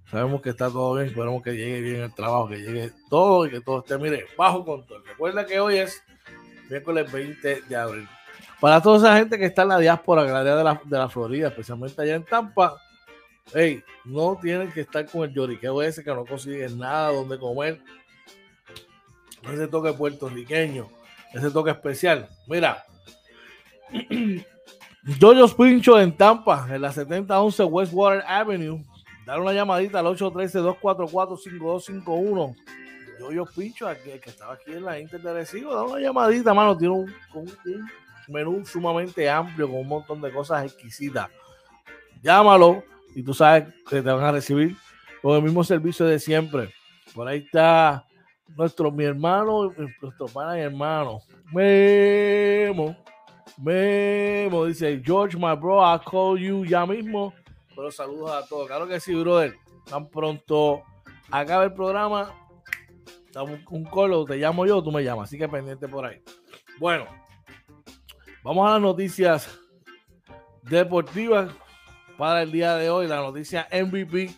Sabemos 0.10 0.42
que 0.42 0.52
está 0.52 0.70
todo 0.70 0.96
bien, 0.96 1.08
esperamos 1.08 1.42
que 1.42 1.52
llegue 1.54 1.82
bien 1.82 2.02
el 2.02 2.14
trabajo, 2.14 2.48
que 2.48 2.58
llegue 2.58 2.92
todo 3.10 3.46
y 3.48 3.50
que 3.50 3.62
todo 3.62 3.80
esté, 3.80 3.98
mire, 3.98 4.26
bajo 4.38 4.64
control. 4.64 5.04
Recuerda 5.06 5.46
que 5.46 5.60
hoy 5.60 5.78
es 5.78 6.04
miércoles 6.70 7.12
20 7.12 7.62
de 7.62 7.76
abril. 7.76 8.08
Para 8.60 8.82
toda 8.82 8.98
esa 8.98 9.18
gente 9.18 9.38
que 9.38 9.46
está 9.46 9.64
en 9.64 9.70
la 9.70 9.80
diáspora, 9.80 10.24
en 10.24 10.34
la 10.34 10.40
área 10.40 10.56
de 10.56 10.64
la, 10.64 10.82
de 10.84 10.98
la 10.98 11.10
Florida, 11.10 11.48
especialmente 11.48 12.02
allá 12.02 12.16
en 12.16 12.24
Tampa, 12.24 12.80
hey, 13.54 13.84
no 14.04 14.38
tienen 14.42 14.72
que 14.72 14.82
estar 14.82 15.06
con 15.08 15.24
el 15.24 15.34
lloriqueo 15.34 15.82
ese 15.82 16.04
que 16.04 16.14
no 16.14 16.26
consiguen 16.26 16.78
nada 16.78 17.12
donde 17.12 17.40
comer. 17.40 17.82
Ese 19.52 19.68
toque 19.68 19.94
puertorriqueño, 19.94 20.88
ese 21.34 21.52
toque 21.52 21.72
especial. 21.72 22.30
Mira, 22.48 22.84
Jojo's 25.20 25.54
Pincho 25.54 26.00
en 26.00 26.16
Tampa, 26.16 26.68
en 26.70 26.82
la 26.82 26.92
7011 26.92 27.64
Westwater 27.66 28.24
Avenue 28.28 28.84
dar 29.26 29.42
una 29.42 29.54
llamadita 29.54 30.00
al 30.00 30.06
813-244-5251. 30.06 32.56
Yo, 33.20 33.32
yo 33.32 33.46
pincho 33.46 33.88
a 33.88 33.96
que, 33.96 34.22
estaba 34.26 34.54
aquí 34.54 34.74
en 34.74 34.84
la 34.84 35.00
Inter 35.00 35.22
de 35.22 35.34
Recibo, 35.34 35.74
da 35.74 35.84
una 35.84 36.00
llamadita, 36.00 36.54
mano. 36.54 36.78
Tiene 36.78 36.94
un, 36.94 37.12
un, 37.34 37.52
menú 38.28 38.66
sumamente 38.66 39.30
amplio 39.30 39.68
con 39.68 39.80
un 39.80 39.88
montón 39.88 40.22
de 40.22 40.32
cosas 40.32 40.66
exquisitas. 40.66 41.30
Llámalo 42.22 42.84
y 43.14 43.24
tú 43.24 43.34
sabes 43.34 43.66
que 43.90 44.02
te 44.02 44.12
van 44.12 44.24
a 44.24 44.32
recibir 44.32 44.76
con 45.22 45.38
el 45.38 45.44
mismo 45.44 45.64
servicio 45.64 46.06
de 46.06 46.20
siempre. 46.20 46.70
Por 47.14 47.28
ahí 47.28 47.40
está 47.40 48.06
nuestro, 48.56 48.92
mi 48.92 49.06
hermano, 49.06 49.74
nuestro 50.02 50.28
pana 50.28 50.58
y 50.58 50.62
hermano, 50.62 51.22
Memo. 51.52 52.96
Memo 53.58 54.66
dice, 54.66 55.02
George, 55.04 55.38
my 55.38 55.56
bro, 55.56 55.80
I'll 55.80 56.00
call 56.00 56.38
you 56.38 56.66
ya 56.66 56.86
mismo. 56.86 57.34
Pero 57.76 57.92
saludos 57.92 58.32
a 58.32 58.48
todos. 58.48 58.68
Claro 58.68 58.88
que 58.88 59.00
sí, 59.00 59.14
brother. 59.14 59.58
Tan 59.90 60.10
pronto 60.10 60.84
acaba 61.30 61.64
el 61.66 61.74
programa, 61.74 62.34
un, 63.36 63.64
un 63.70 63.84
colo, 63.86 64.26
te 64.26 64.38
llamo 64.38 64.66
yo, 64.66 64.82
tú 64.82 64.92
me 64.92 65.04
llamas. 65.04 65.30
Así 65.30 65.38
que 65.38 65.48
pendiente 65.48 65.88
por 65.88 66.06
ahí. 66.06 66.22
Bueno, 66.80 67.06
vamos 68.44 68.68
a 68.68 68.74
las 68.74 68.82
noticias 68.82 69.60
deportivas 70.64 71.52
para 72.18 72.42
el 72.42 72.52
día 72.52 72.76
de 72.76 72.90
hoy. 72.90 73.08
La 73.08 73.18
noticia 73.18 73.68
MVP 73.72 74.34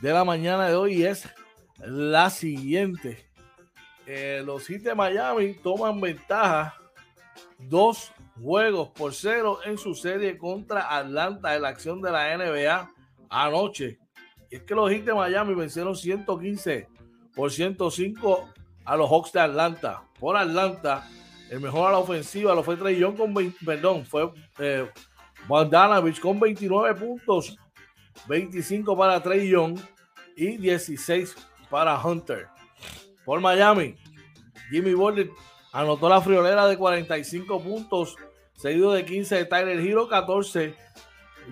de 0.00 0.12
la 0.12 0.24
mañana 0.24 0.68
de 0.68 0.74
hoy 0.74 1.04
es 1.04 1.28
la 1.78 2.30
siguiente. 2.30 3.30
Eh, 4.06 4.42
los 4.44 4.66
Heat 4.66 4.82
de 4.82 4.94
Miami 4.94 5.54
toman 5.54 6.00
ventaja 6.00 6.74
dos 7.58 8.12
juegos 8.40 8.90
por 8.90 9.14
cero 9.14 9.58
en 9.64 9.78
su 9.78 9.94
serie 9.94 10.36
contra 10.38 10.96
Atlanta 10.96 11.54
en 11.54 11.62
la 11.62 11.68
acción 11.68 12.00
de 12.00 12.10
la 12.10 12.36
NBA 12.36 12.90
anoche. 13.30 13.98
Y 14.50 14.56
es 14.56 14.62
que 14.62 14.74
los 14.74 14.90
Heat 14.90 15.04
de 15.04 15.14
Miami 15.14 15.54
vencieron 15.54 15.96
115 15.96 16.88
por 17.34 17.50
105 17.50 18.48
a 18.84 18.96
los 18.96 19.08
Hawks 19.08 19.32
de 19.32 19.40
Atlanta. 19.40 20.04
Por 20.18 20.36
Atlanta, 20.36 21.08
el 21.50 21.60
mejor 21.60 21.88
a 21.88 21.92
la 21.92 21.98
ofensiva 21.98 22.54
lo 22.54 22.62
fue 22.62 22.76
Trey 22.76 22.98
Young 22.98 23.16
con 23.16 23.34
20, 23.34 23.64
perdón, 23.64 24.04
fue 24.06 24.30
eh, 24.58 24.88
con 26.20 26.40
29 26.40 26.94
puntos, 26.94 27.58
25 28.28 28.96
para 28.96 29.22
Trey 29.22 29.48
Young 29.48 29.78
y 30.36 30.56
16 30.56 31.36
para 31.70 32.00
Hunter. 32.02 32.48
Por 33.24 33.40
Miami, 33.40 33.96
Jimmy 34.70 34.94
Butler 34.94 35.30
anotó 35.74 36.08
la 36.08 36.20
friolera 36.20 36.66
de 36.68 36.78
45 36.78 37.60
puntos, 37.60 38.16
seguido 38.54 38.92
de 38.92 39.04
15 39.04 39.34
de 39.34 39.44
Tyler 39.44 39.80
Hero, 39.80 40.08
14 40.08 40.74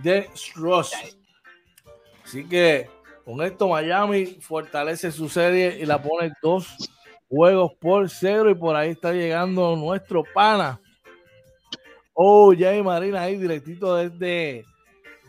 de 0.02 0.30
Struss. 0.34 0.92
Así 2.24 2.48
que 2.48 2.88
con 3.24 3.42
esto 3.42 3.68
Miami 3.68 4.38
fortalece 4.40 5.10
su 5.10 5.28
serie 5.28 5.76
y 5.80 5.86
la 5.86 6.00
pone 6.00 6.32
dos 6.40 6.88
juegos 7.28 7.72
por 7.80 8.08
cero 8.08 8.48
y 8.48 8.54
por 8.54 8.76
ahí 8.76 8.90
está 8.90 9.12
llegando 9.12 9.74
nuestro 9.74 10.22
pana. 10.32 10.80
Oh, 12.14 12.54
Jay 12.56 12.80
Marina 12.80 13.22
ahí 13.22 13.36
directito 13.36 13.96
desde, 13.96 14.64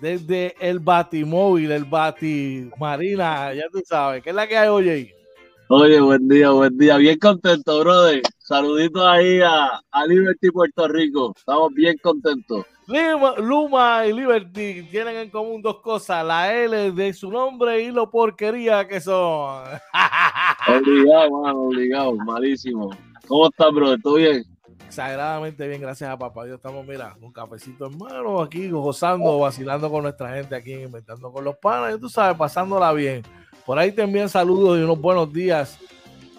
desde 0.02 0.56
el 0.60 0.80
Batimóvil, 0.80 1.72
el 1.72 1.86
Bati 1.86 2.70
Marina, 2.78 3.54
ya 3.56 3.64
tú 3.72 3.82
sabes. 3.84 4.22
¿Qué 4.22 4.30
es 4.30 4.36
la 4.36 4.48
que 4.48 4.58
hay, 4.58 4.68
oye? 4.68 5.23
Oye, 5.70 6.02
buen 6.02 6.28
día, 6.28 6.52
buen 6.52 6.78
día. 6.78 6.98
Bien 6.98 7.18
contento, 7.18 7.80
brother. 7.80 8.22
Saluditos 8.38 9.04
ahí 9.06 9.40
a, 9.42 9.82
a 9.92 10.06
Liberty 10.06 10.52
Puerto 10.52 10.88
Rico. 10.88 11.34
Estamos 11.36 11.74
bien 11.74 11.98
contentos. 12.04 12.66
Luma, 12.86 13.36
Luma, 13.38 14.06
y 14.06 14.14
Liberty 14.14 14.84
tienen 14.92 15.16
en 15.16 15.30
común 15.30 15.62
dos 15.62 15.80
cosas, 15.80 16.26
la 16.26 16.54
L 16.54 16.92
de 16.92 17.14
su 17.14 17.32
nombre 17.32 17.82
y 17.82 17.92
lo 17.92 18.12
porquería 18.12 18.86
que 18.86 19.00
son. 19.00 19.64
obligado, 20.68 21.32
mano, 21.42 21.60
obligado, 21.62 22.16
malísimo. 22.18 22.90
¿Cómo 23.26 23.48
estás, 23.48 23.74
brother? 23.74 24.02
¿Todo 24.02 24.16
bien? 24.16 24.44
Exageradamente 24.86 25.66
bien, 25.66 25.80
gracias 25.80 26.10
a 26.10 26.18
papá 26.18 26.44
Dios. 26.44 26.58
Estamos, 26.58 26.86
mira, 26.86 27.16
un 27.22 27.32
cafecito 27.32 27.88
en 27.88 27.98
mano 27.98 28.42
aquí, 28.42 28.70
gozando, 28.70 29.40
vacilando 29.40 29.90
con 29.90 30.04
nuestra 30.04 30.36
gente 30.36 30.54
aquí, 30.54 30.74
inventando 30.74 31.32
con 31.32 31.46
los 31.46 31.56
panas, 31.56 31.96
y 31.96 32.00
tú 32.00 32.10
sabes, 32.10 32.38
pasándola 32.38 32.92
bien. 32.92 33.24
Por 33.66 33.80
ahí 33.80 33.92
te 33.92 34.02
envían 34.02 34.28
saludos 34.28 34.78
y 34.78 34.84
unos 34.84 35.00
buenos 35.00 35.32
días. 35.32 35.80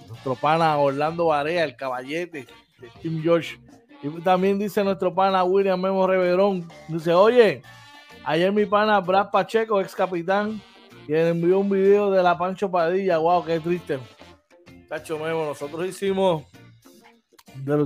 Nuestro 0.08 0.34
pana 0.34 0.76
Orlando 0.76 1.26
Barea, 1.26 1.64
el 1.64 1.74
caballete 1.74 2.46
de 2.78 2.88
Tim 3.00 3.22
George. 3.22 3.58
Y 4.02 4.08
también 4.20 4.58
dice 4.58 4.84
nuestro 4.84 5.14
pana 5.14 5.42
William 5.42 5.80
Memo 5.80 6.06
Reverón. 6.06 6.68
Dice, 6.88 7.14
oye, 7.14 7.62
ayer 8.24 8.52
mi 8.52 8.66
pana 8.66 9.00
Brad 9.00 9.30
Pacheco, 9.30 9.80
ex 9.80 9.94
capitán, 9.94 10.60
y 11.08 11.14
envió 11.14 11.60
un 11.60 11.70
video 11.70 12.10
de 12.10 12.22
la 12.22 12.36
Pancho 12.36 12.70
Padilla. 12.70 13.16
Wow, 13.16 13.46
qué 13.46 13.58
triste. 13.58 13.98
Tacho 14.86 15.18
Memo, 15.18 15.46
nosotros 15.46 15.86
hicimos, 15.88 16.44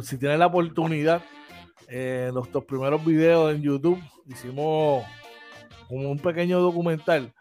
si 0.03 0.19
tienes 0.19 0.41
la 0.41 0.47
oportunidad, 0.47 1.23
eh, 1.87 2.31
nuestros 2.35 2.65
primeros 2.65 3.05
videos 3.05 3.55
en 3.55 3.63
YouTube, 3.63 4.03
hicimos 4.27 5.05
como 5.87 6.11
un 6.11 6.19
pequeño 6.19 6.59
documental 6.59 7.33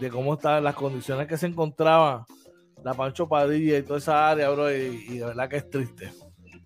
de 0.00 0.10
cómo 0.10 0.34
estaban 0.34 0.64
las 0.64 0.74
condiciones 0.74 1.26
que 1.26 1.36
se 1.36 1.46
encontraba 1.46 2.26
la 2.82 2.94
Pancho 2.94 3.28
Padilla 3.28 3.78
y 3.78 3.82
toda 3.82 3.98
esa 3.98 4.30
área, 4.30 4.50
bro, 4.50 4.70
y, 4.70 5.06
y, 5.08 5.18
de 5.18 5.24
verdad 5.24 5.48
que 5.48 5.56
es 5.56 5.70
triste. 5.70 6.12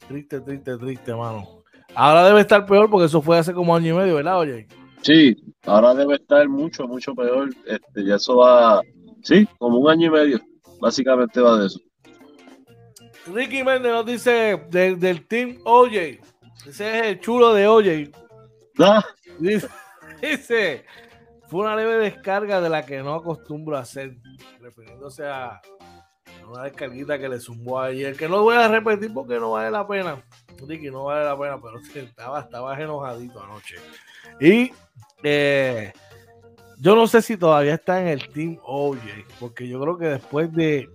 Triste, 0.09 0.41
triste, 0.41 0.77
triste, 0.77 1.15
mano. 1.15 1.63
Ahora 1.95 2.25
debe 2.25 2.41
estar 2.41 2.67
peor 2.67 2.91
porque 2.91 3.07
eso 3.07 3.23
fue 3.23 3.39
hace 3.39 3.53
como 3.53 3.75
año 3.75 3.95
y 3.95 3.99
medio, 3.99 4.17
¿verdad, 4.17 4.39
oye? 4.39 4.67
Sí, 5.03 5.37
ahora 5.65 5.95
debe 5.95 6.17
estar 6.17 6.49
mucho, 6.49 6.87
mucho 6.89 7.15
peor. 7.15 7.51
Este, 7.67 8.05
ya 8.05 8.17
eso 8.17 8.39
va, 8.39 8.83
sí, 9.23 9.49
como 9.59 9.79
un 9.79 9.91
año 9.91 10.09
y 10.09 10.11
medio. 10.11 10.41
Básicamente 10.81 11.41
va 11.41 11.59
de 11.59 11.67
eso. 11.67 11.81
Ricky 13.33 13.63
Méndez 13.63 13.93
nos 13.93 14.07
dice 14.07 14.61
de, 14.71 14.97
del 14.97 15.27
team 15.27 15.59
OJ. 15.65 15.93
Ese 16.67 16.99
es 16.99 17.07
el 17.07 17.21
chulo 17.21 17.55
de 17.55 17.67
OJ. 17.67 18.11
¿Ah? 18.79 19.05
Dice, 19.39 19.69
dice 20.21 20.85
fue 21.49 21.61
una 21.61 21.75
leve 21.75 21.97
descarga 21.97 22.61
de 22.61 22.69
la 22.69 22.85
que 22.85 23.03
no 23.03 23.15
acostumbro 23.15 23.77
a 23.77 23.81
hacer, 23.81 24.17
refiriéndose 24.61 25.27
a 25.27 25.61
una 26.47 26.65
descarguita 26.65 27.19
que 27.19 27.29
le 27.29 27.41
zumbó 27.41 27.81
ayer, 27.81 28.17
que 28.17 28.29
no 28.29 28.43
voy 28.43 28.57
a 28.57 28.69
repetir 28.69 29.13
porque 29.13 29.39
no 29.39 29.53
vale 29.53 29.71
la 29.71 29.87
pena. 29.87 30.23
Ricky, 30.67 30.91
no 30.91 31.05
vale 31.05 31.25
la 31.25 31.39
pena, 31.39 31.59
pero 31.61 31.79
estaba, 32.07 32.41
estaba 32.41 32.81
enojadito 32.81 33.43
anoche. 33.43 33.77
Y 34.41 34.73
eh, 35.23 35.93
yo 36.79 36.95
no 36.95 37.07
sé 37.07 37.23
si 37.23 37.37
todavía 37.37 37.75
está 37.75 38.01
en 38.01 38.09
el 38.09 38.29
Team 38.29 38.59
OJ, 38.63 38.99
porque 39.41 39.67
yo 39.67 39.81
creo 39.81 39.99
que 39.99 40.07
después 40.07 40.53
de, 40.53 40.89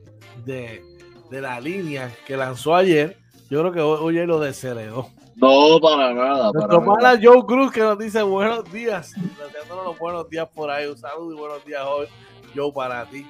de, 0.45 0.83
de 1.29 1.41
la 1.41 1.59
línea 1.59 2.11
que 2.25 2.37
lanzó 2.37 2.75
ayer, 2.75 3.17
yo 3.49 3.59
creo 3.59 3.71
que 3.71 3.81
OJ 3.81 4.27
lo 4.27 4.39
desheredó. 4.39 5.09
No, 5.35 5.79
para 5.81 6.13
nada. 6.13 6.51
Nuestro 6.53 6.85
pana 6.85 7.19
Joe 7.21 7.43
Cruz 7.45 7.71
que 7.71 7.81
nos 7.81 7.97
dice 7.97 8.21
buenos 8.21 8.71
días. 8.71 9.13
Deseándonos 9.15 9.85
los 9.85 9.99
buenos 9.99 10.29
días 10.29 10.47
por 10.53 10.69
ahí. 10.69 10.87
Un 10.87 10.97
saludo 10.97 11.33
y 11.33 11.37
buenos 11.39 11.65
días 11.65 11.81
hoy, 11.85 12.07
Joe, 12.55 12.71
para 12.71 13.05
ti. 13.05 13.25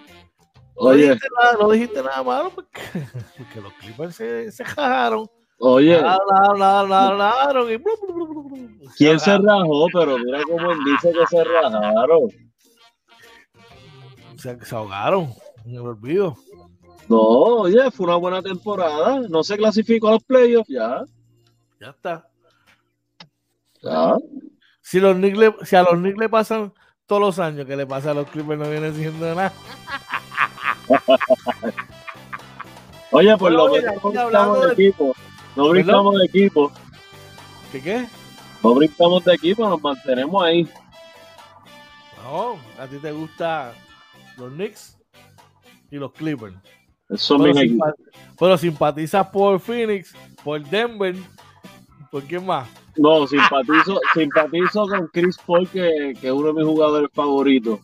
No 0.75 0.89
Oye, 0.89 1.03
dijiste 1.03 1.27
nada, 1.39 1.57
no 1.59 1.69
dijiste 1.69 2.03
nada 2.03 2.23
malo 2.23 2.51
porque, 2.53 2.81
porque 3.37 3.61
los 3.61 3.73
Clippers 3.73 4.15
se, 4.15 4.51
se 4.51 4.65
jajaron. 4.65 5.27
oye. 5.59 6.01
¿quién 8.97 9.19
se 9.19 9.37
rajó? 9.37 9.87
Pero 9.93 10.17
mira 10.17 10.41
cómo 10.43 10.71
él 10.71 10.79
dice 10.85 11.11
que 11.11 11.27
se 11.27 11.43
rajaron. 11.43 12.29
se, 14.37 14.65
se 14.65 14.75
ahogaron 14.75 15.29
en 15.65 15.75
el 15.75 15.81
olvido. 15.81 16.35
No, 17.07 17.19
oye, 17.19 17.91
fue 17.91 18.07
una 18.07 18.15
buena 18.15 18.41
temporada. 18.41 19.21
No 19.29 19.43
se 19.43 19.57
clasificó 19.57 20.07
a 20.07 20.11
los 20.13 20.23
playoffs, 20.23 20.69
ya. 20.69 21.03
Ya 21.83 21.89
está. 21.89 22.25
Si, 24.81 24.99
los 25.01 25.15
Knicks 25.15 25.37
le- 25.37 25.55
si 25.65 25.75
a 25.75 25.83
los 25.83 25.95
Knicks 25.95 26.17
le 26.17 26.29
pasan 26.29 26.73
todos 27.05 27.21
los 27.21 27.39
años 27.39 27.65
que 27.67 27.75
le 27.75 27.85
pasa 27.85 28.11
a 28.11 28.13
los 28.13 28.29
Clippers, 28.29 28.57
no 28.57 28.69
viene 28.69 28.93
siendo 28.93 29.35
nada. 29.35 29.51
Oye, 33.11 33.37
por 33.37 33.51
lo 33.51 33.67
menos 33.69 33.95
no 34.31 34.55
de 34.65 34.73
equipo. 34.73 35.13
No 35.57 35.69
brincamos 35.69 36.15
de 36.17 36.25
equipo. 36.25 36.71
¿Qué 37.71 37.81
qué? 37.81 38.07
No 38.63 38.73
brincamos 38.75 39.23
de 39.25 39.33
equipo, 39.35 39.67
nos 39.67 39.81
mantenemos 39.81 40.41
ahí. 40.43 40.67
No, 42.23 42.57
a 42.79 42.87
ti 42.87 42.97
te 42.97 43.11
gustan 43.11 43.73
los 44.37 44.51
Knicks 44.53 44.97
y 45.91 45.97
los 45.97 46.13
Clippers. 46.13 46.55
Son 47.15 47.43
Pero, 47.43 47.53
simpa- 47.55 47.93
pero 48.39 48.57
simpatizas 48.57 49.27
por 49.27 49.59
Phoenix, 49.59 50.15
por 50.43 50.63
Denver, 50.63 51.15
¿por 52.13 52.23
quién 52.25 52.45
más? 52.45 52.69
No, 52.95 53.25
simpatizo, 53.25 53.99
simpatizo 54.13 54.87
con 54.87 55.07
Chris 55.07 55.35
Paul, 55.47 55.67
que, 55.67 56.13
que 56.21 56.27
es 56.27 56.31
uno 56.31 56.49
de 56.49 56.53
mis 56.53 56.65
jugadores 56.65 57.09
favoritos. 57.11 57.79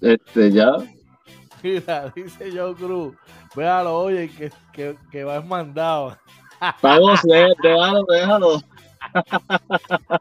Este, 0.00 0.52
ya. 0.52 0.76
Mira, 1.60 2.12
dice 2.14 2.52
Joe 2.56 2.72
Cruz, 2.76 3.16
véalo, 3.56 3.98
oye, 3.98 4.30
que, 4.30 4.52
que, 4.72 4.96
que 5.10 5.24
va 5.24 5.40
mandado. 5.40 6.16
Pago, 6.80 7.14
déjalo, 7.60 8.04
déjalo. 8.08 8.62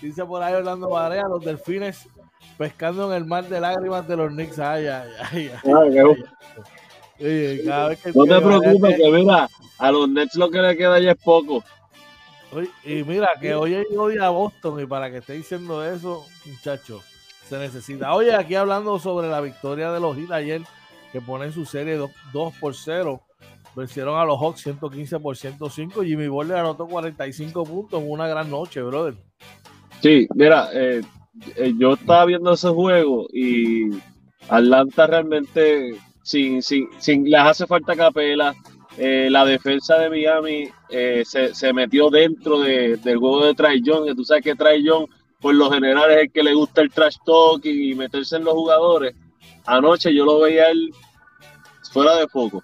Dice 0.00 0.24
por 0.24 0.42
ahí 0.42 0.54
Orlando 0.54 0.88
Barea, 0.88 1.28
los 1.28 1.44
delfines 1.44 2.08
pescando 2.56 3.10
en 3.10 3.18
el 3.18 3.26
mar 3.26 3.46
de 3.46 3.60
lágrimas 3.60 4.08
de 4.08 4.16
los 4.16 4.30
Knicks. 4.30 4.58
Ay, 4.58 4.86
ay, 4.86 5.10
ay. 5.30 5.50
ay, 7.20 7.98
no 8.14 8.24
te 8.24 8.40
preocupes, 8.40 8.96
que 8.96 9.10
mira, 9.10 9.46
a 9.78 9.92
los 9.92 10.08
Nets 10.08 10.36
lo 10.36 10.50
que 10.50 10.62
le 10.62 10.74
queda 10.74 10.98
ya 11.00 11.10
es 11.10 11.22
poco. 11.22 11.62
Y 12.84 13.04
mira, 13.04 13.30
que 13.40 13.54
hoy 13.54 13.74
hay 13.74 13.96
odia 13.96 14.26
a 14.26 14.30
Boston 14.30 14.80
y 14.80 14.86
para 14.86 15.10
que 15.10 15.18
esté 15.18 15.34
diciendo 15.34 15.84
eso, 15.84 16.26
muchachos, 16.46 17.02
se 17.48 17.58
necesita. 17.58 18.14
Oye, 18.14 18.34
aquí 18.34 18.54
hablando 18.54 18.98
sobre 18.98 19.28
la 19.28 19.40
victoria 19.40 19.92
de 19.92 20.00
los 20.00 20.16
Heat 20.16 20.32
ayer, 20.32 20.62
que 21.12 21.20
ponen 21.20 21.52
su 21.52 21.64
serie 21.64 21.96
2, 22.32 22.54
por 22.60 22.74
0, 22.74 23.20
vencieron 23.76 24.18
a 24.18 24.24
los 24.24 24.38
Hawks 24.40 24.62
115 24.62 25.20
por 25.20 25.36
105. 25.36 26.02
Jimmy 26.02 26.28
Butler 26.28 26.58
anotó 26.58 26.86
45 26.86 27.64
puntos 27.64 28.02
en 28.02 28.10
una 28.10 28.26
gran 28.26 28.50
noche, 28.50 28.82
brother. 28.82 29.14
Sí, 30.00 30.26
mira, 30.34 30.70
eh, 30.72 31.02
eh, 31.56 31.72
yo 31.78 31.94
estaba 31.94 32.24
viendo 32.24 32.52
ese 32.52 32.68
juego 32.68 33.26
y 33.32 33.90
Atlanta 34.48 35.06
realmente 35.06 35.94
sin, 36.22 36.62
sin, 36.62 36.88
sin 36.98 37.30
les 37.30 37.40
hace 37.40 37.66
falta 37.66 37.94
capela. 37.94 38.54
Eh, 39.02 39.30
la 39.30 39.46
defensa 39.46 39.96
de 39.96 40.10
Miami 40.10 40.68
eh, 40.90 41.22
se, 41.24 41.54
se, 41.54 41.72
metió 41.72 42.10
dentro 42.10 42.60
de, 42.60 42.98
del 42.98 43.16
juego 43.16 43.46
de 43.46 43.54
Trae 43.54 43.80
Young, 43.80 44.04
que 44.04 44.14
tú 44.14 44.26
sabes 44.26 44.44
que 44.44 44.54
Trae 44.54 44.82
Young 44.82 45.06
por 45.40 45.54
lo 45.54 45.70
general 45.70 46.10
es 46.10 46.18
el 46.18 46.30
que 46.30 46.42
le 46.42 46.52
gusta 46.52 46.82
el 46.82 46.90
trash 46.90 47.16
talk 47.24 47.64
y 47.64 47.94
meterse 47.94 48.36
en 48.36 48.44
los 48.44 48.52
jugadores. 48.52 49.14
Anoche 49.64 50.14
yo 50.14 50.26
lo 50.26 50.40
veía 50.40 50.70
él 50.70 50.92
fuera 51.90 52.16
de 52.16 52.28
foco. 52.28 52.62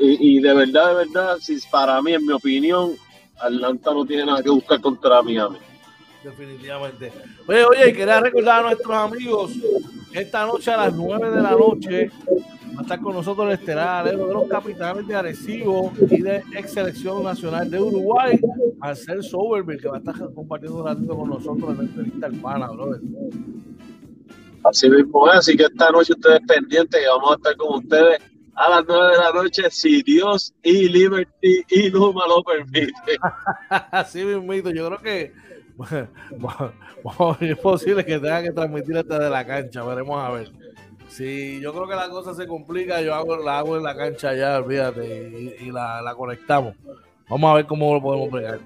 y, 0.00 0.40
de 0.40 0.52
verdad, 0.52 0.88
de 0.88 0.94
verdad, 0.94 1.36
si 1.40 1.56
para 1.70 2.02
mí, 2.02 2.12
en 2.12 2.26
mi 2.26 2.32
opinión, 2.32 2.96
Atlanta 3.38 3.92
no 3.94 4.04
tiene 4.04 4.26
nada 4.26 4.42
que 4.42 4.50
buscar 4.50 4.80
contra 4.80 5.22
Miami. 5.22 5.58
Definitivamente. 6.24 7.12
Oye, 7.46 7.64
oye, 7.64 7.92
quería 7.92 8.18
recordar 8.18 8.58
a 8.58 8.62
nuestros 8.66 8.96
amigos 8.96 9.52
esta 10.12 10.44
noche 10.44 10.72
a 10.72 10.76
las 10.76 10.92
9 10.92 11.30
de 11.30 11.40
la 11.40 11.52
noche 11.52 12.10
va 12.78 12.82
a 12.82 12.82
estar 12.82 13.00
con 13.00 13.12
nosotros 13.12 13.48
el 13.48 13.54
estelar 13.54 14.04
de 14.04 14.12
los 14.12 14.48
capitanes 14.48 15.04
de 15.08 15.16
Arecibo 15.16 15.92
y 16.00 16.22
de 16.22 16.44
ex 16.54 16.72
selección 16.72 17.24
nacional 17.24 17.68
de 17.68 17.80
Uruguay, 17.80 18.38
Marcel 18.78 19.20
Soberville, 19.24 19.80
que 19.80 19.88
va 19.88 19.96
a 19.96 19.98
estar 19.98 20.14
compartiendo 20.32 20.78
un 20.78 20.86
ratito 20.86 21.16
con 21.16 21.28
nosotros 21.28 21.70
en 21.70 21.76
la 21.76 21.82
entrevista 21.82 22.28
pana, 22.40 22.68
brother. 22.68 23.00
Así 24.62 24.88
mismo 24.88 25.28
es, 25.28 25.38
así 25.38 25.56
que 25.56 25.64
esta 25.64 25.90
noche 25.90 26.12
ustedes 26.12 26.40
pendientes 26.46 27.02
y 27.02 27.06
vamos 27.08 27.32
a 27.32 27.34
estar 27.34 27.56
con 27.56 27.78
ustedes 27.78 28.20
a 28.54 28.70
las 28.70 28.84
9 28.86 29.10
de 29.10 29.18
la 29.18 29.32
noche, 29.32 29.62
si 29.70 30.02
Dios 30.02 30.54
y 30.62 30.88
Liberty 30.88 31.64
y 31.70 31.90
Luma 31.90 32.28
lo 32.28 32.44
permite. 32.44 33.18
así 33.90 34.24
mismo, 34.24 34.52
yo 34.54 34.86
creo 34.86 34.98
que 34.98 35.32
es 37.40 37.58
posible 37.58 38.04
que 38.04 38.20
tenga 38.20 38.40
que 38.40 38.52
transmitir 38.52 38.96
esta 38.96 39.18
de 39.18 39.30
la 39.30 39.44
cancha, 39.44 39.82
veremos 39.82 40.22
a 40.22 40.30
ver. 40.30 40.52
Si 41.08 41.60
yo 41.60 41.72
creo 41.72 41.88
que 41.88 41.96
la 41.96 42.08
cosa 42.08 42.34
se 42.34 42.46
complica, 42.46 43.00
yo 43.00 43.14
hago, 43.14 43.36
la 43.38 43.58
hago 43.58 43.76
en 43.76 43.82
la 43.82 43.96
cancha 43.96 44.34
ya, 44.34 44.58
olvídate, 44.58 45.56
y, 45.60 45.70
la, 45.70 46.14
conectamos. 46.16 46.74
Vamos 47.28 47.50
a 47.50 47.54
ver 47.54 47.66
cómo 47.66 47.94
lo 47.94 48.02
podemos 48.02 48.28
pegar. 48.28 48.60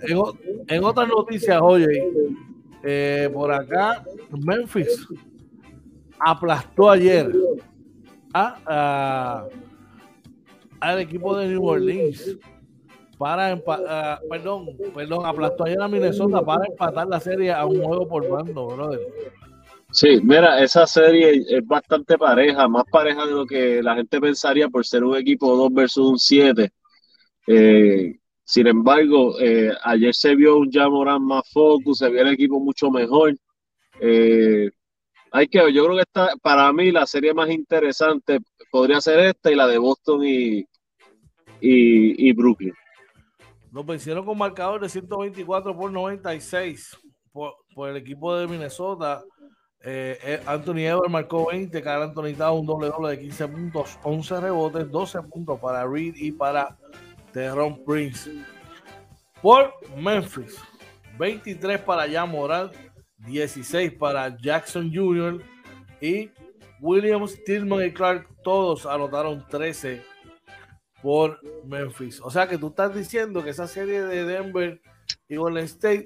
En, 0.68 0.84
otras 0.84 1.08
noticias, 1.08 1.60
oye, 1.62 2.04
eh, 2.82 3.30
por 3.32 3.52
acá, 3.52 4.04
Memphis 4.30 5.06
aplastó 6.18 6.90
ayer 6.90 7.32
al 8.32 9.48
equipo 11.00 11.36
de 11.36 11.48
New 11.48 11.64
Orleans 11.64 12.38
para 13.18 13.54
uh, 13.54 14.28
perdón, 14.28 14.66
perdón, 14.92 15.26
aplastó 15.26 15.64
ayer 15.64 15.80
a 15.80 15.86
Minnesota 15.86 16.42
para 16.44 16.66
empatar 16.66 17.06
la 17.06 17.20
serie 17.20 17.52
a 17.52 17.64
un 17.64 17.80
juego 17.80 18.08
por 18.08 18.28
bando, 18.28 18.66
brother. 18.66 19.00
Sí, 19.92 20.20
mira, 20.22 20.62
esa 20.62 20.86
serie 20.86 21.44
es 21.46 21.66
bastante 21.66 22.16
pareja, 22.16 22.66
más 22.66 22.84
pareja 22.90 23.26
de 23.26 23.32
lo 23.32 23.44
que 23.44 23.82
la 23.82 23.94
gente 23.94 24.20
pensaría 24.20 24.68
por 24.68 24.86
ser 24.86 25.04
un 25.04 25.16
equipo 25.16 25.54
2 25.54 25.72
versus 25.72 26.10
un 26.10 26.18
7. 26.18 26.70
Eh, 27.46 28.18
sin 28.42 28.66
embargo, 28.66 29.38
eh, 29.38 29.70
ayer 29.84 30.14
se 30.14 30.34
vio 30.34 30.56
un 30.56 30.70
Jamoran 30.70 31.22
más 31.22 31.42
focus, 31.52 31.98
se 31.98 32.08
vio 32.08 32.22
el 32.22 32.28
equipo 32.28 32.58
mucho 32.58 32.90
mejor. 32.90 33.36
Eh, 34.00 34.70
hay 35.30 35.48
que 35.48 35.62
ver, 35.62 35.72
yo 35.72 35.84
creo 35.84 35.96
que 35.96 36.02
esta, 36.02 36.36
para 36.42 36.72
mí 36.72 36.90
la 36.90 37.06
serie 37.06 37.34
más 37.34 37.50
interesante 37.50 38.38
podría 38.70 39.00
ser 39.00 39.18
esta 39.20 39.52
y 39.52 39.54
la 39.54 39.66
de 39.66 39.76
Boston 39.76 40.24
y, 40.24 40.64
y 41.60 42.32
Brooklyn. 42.32 42.72
Nos 43.70 43.84
vencieron 43.84 44.24
con 44.24 44.38
marcador 44.38 44.80
de 44.80 44.88
124 44.88 45.76
por 45.76 45.92
96 45.92 46.98
por, 47.32 47.88
el 47.88 47.96
equipo 47.96 48.36
de 48.36 48.46
Minnesota. 48.46 49.24
Eh, 49.84 50.18
eh, 50.22 50.40
Anthony 50.46 50.86
Edwards 50.86 51.10
marcó 51.10 51.48
20, 51.48 51.82
Carl 51.82 52.04
Anthony 52.04 52.34
Towns 52.36 52.60
un 52.60 52.66
doble 52.66 52.88
doble 52.88 53.10
de 53.10 53.18
15 53.18 53.48
puntos, 53.48 53.98
11 54.04 54.40
rebotes, 54.40 54.90
12 54.90 55.22
puntos 55.22 55.58
para 55.58 55.86
Reed 55.86 56.14
y 56.16 56.30
para 56.30 56.76
Teron 57.32 57.82
Prince. 57.84 58.30
Por 59.40 59.74
Memphis, 59.96 60.56
23 61.18 61.80
para 61.80 62.08
Jan 62.08 62.30
Moral, 62.30 62.70
16 63.26 63.94
para 63.94 64.36
Jackson 64.36 64.90
Jr. 64.94 65.42
y 66.00 66.30
Williams, 66.80 67.42
Tillman 67.44 67.86
y 67.86 67.92
Clark, 67.92 68.28
todos 68.44 68.86
anotaron 68.86 69.44
13 69.48 70.02
por 71.02 71.40
Memphis. 71.64 72.20
O 72.20 72.30
sea 72.30 72.46
que 72.48 72.56
tú 72.56 72.68
estás 72.68 72.94
diciendo 72.94 73.42
que 73.42 73.50
esa 73.50 73.66
serie 73.66 74.02
de 74.02 74.24
Denver 74.24 74.80
y 75.28 75.36
Golden 75.36 75.64
State, 75.64 76.04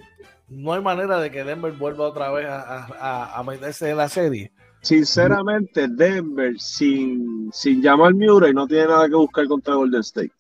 no 0.48 0.72
hay 0.72 0.80
manera 0.80 1.18
de 1.18 1.30
que 1.30 1.44
Denver 1.44 1.72
vuelva 1.72 2.09
otra 2.09 2.30
vez 2.30 2.46
a, 2.48 3.42
meterse 3.46 3.90
en 3.90 3.96
la 3.96 4.09
serie. 4.09 4.52
Sinceramente, 4.82 5.88
Denver 5.88 6.54
sin, 6.59 7.50
sin 7.52 7.82
llamar 7.82 8.14
Murray 8.14 8.52
no 8.52 8.66
tiene 8.66 8.87
nada 8.87 9.09
que 9.09 9.16
buscar 9.16 9.46
contra 9.48 9.74
Golden 9.74 10.00
State. 10.00 10.32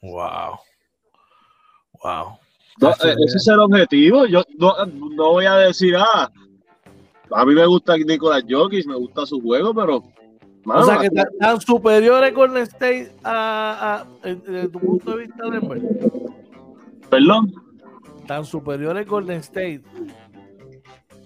Wow. 0.00 0.58
Wow. 2.02 2.38
Eh, 2.80 3.14
ese 3.26 3.36
es 3.36 3.48
el 3.48 3.60
objetivo. 3.60 4.26
Yo 4.26 4.42
no, 4.58 4.74
voy 5.16 5.44
a 5.44 5.56
decir, 5.56 5.94
ah, 5.96 6.30
a 7.30 7.44
mí 7.44 7.54
me 7.54 7.66
gusta 7.66 7.96
Nicolás 7.96 8.44
Jokic, 8.48 8.86
me 8.86 8.96
gusta 8.96 9.26
su 9.26 9.40
juego, 9.40 9.74
pero 9.74 10.02
o 10.66 10.84
sea, 10.84 10.98
que 10.98 11.06
están 11.08 11.60
superiores 11.60 12.32
con 12.32 12.56
State 12.56 13.12
a, 13.22 14.04
desde 14.22 14.68
tu 14.68 14.80
punto 14.80 15.10
de 15.10 15.26
vista, 15.26 15.50
Denver. 15.50 15.82
Perdón. 17.10 17.63
Tan 18.26 18.44
superiores 18.44 19.06
Golden 19.06 19.40
State 19.40 19.82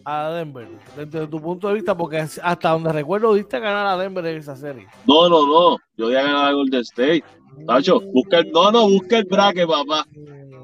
a 0.05 0.31
Denver, 0.31 0.67
desde 0.97 1.27
tu 1.27 1.41
punto 1.41 1.69
de 1.69 1.75
vista, 1.75 1.95
porque 1.95 2.17
hasta 2.17 2.71
donde 2.71 2.93
recuerdo 2.93 3.35
diste 3.35 3.61
ganar 3.61 3.87
a 3.87 3.99
Denver 3.99 4.25
en 4.25 4.39
esa 4.39 4.57
serie. 4.57 4.87
No, 5.07 5.29
no, 5.29 5.47
no. 5.47 5.77
Yo 5.99 6.07
voy 6.07 6.17
a 6.17 6.23
ganar 6.23 6.47
a 6.47 6.53
Golden 6.53 6.81
State. 6.81 7.25
Tacho, 7.67 8.01
busca 8.01 8.39
el, 8.39 8.51
no, 8.51 8.71
no, 8.73 8.89
busca 8.89 9.19
el 9.19 9.25
bracket, 9.25 9.69
papá. 9.69 10.07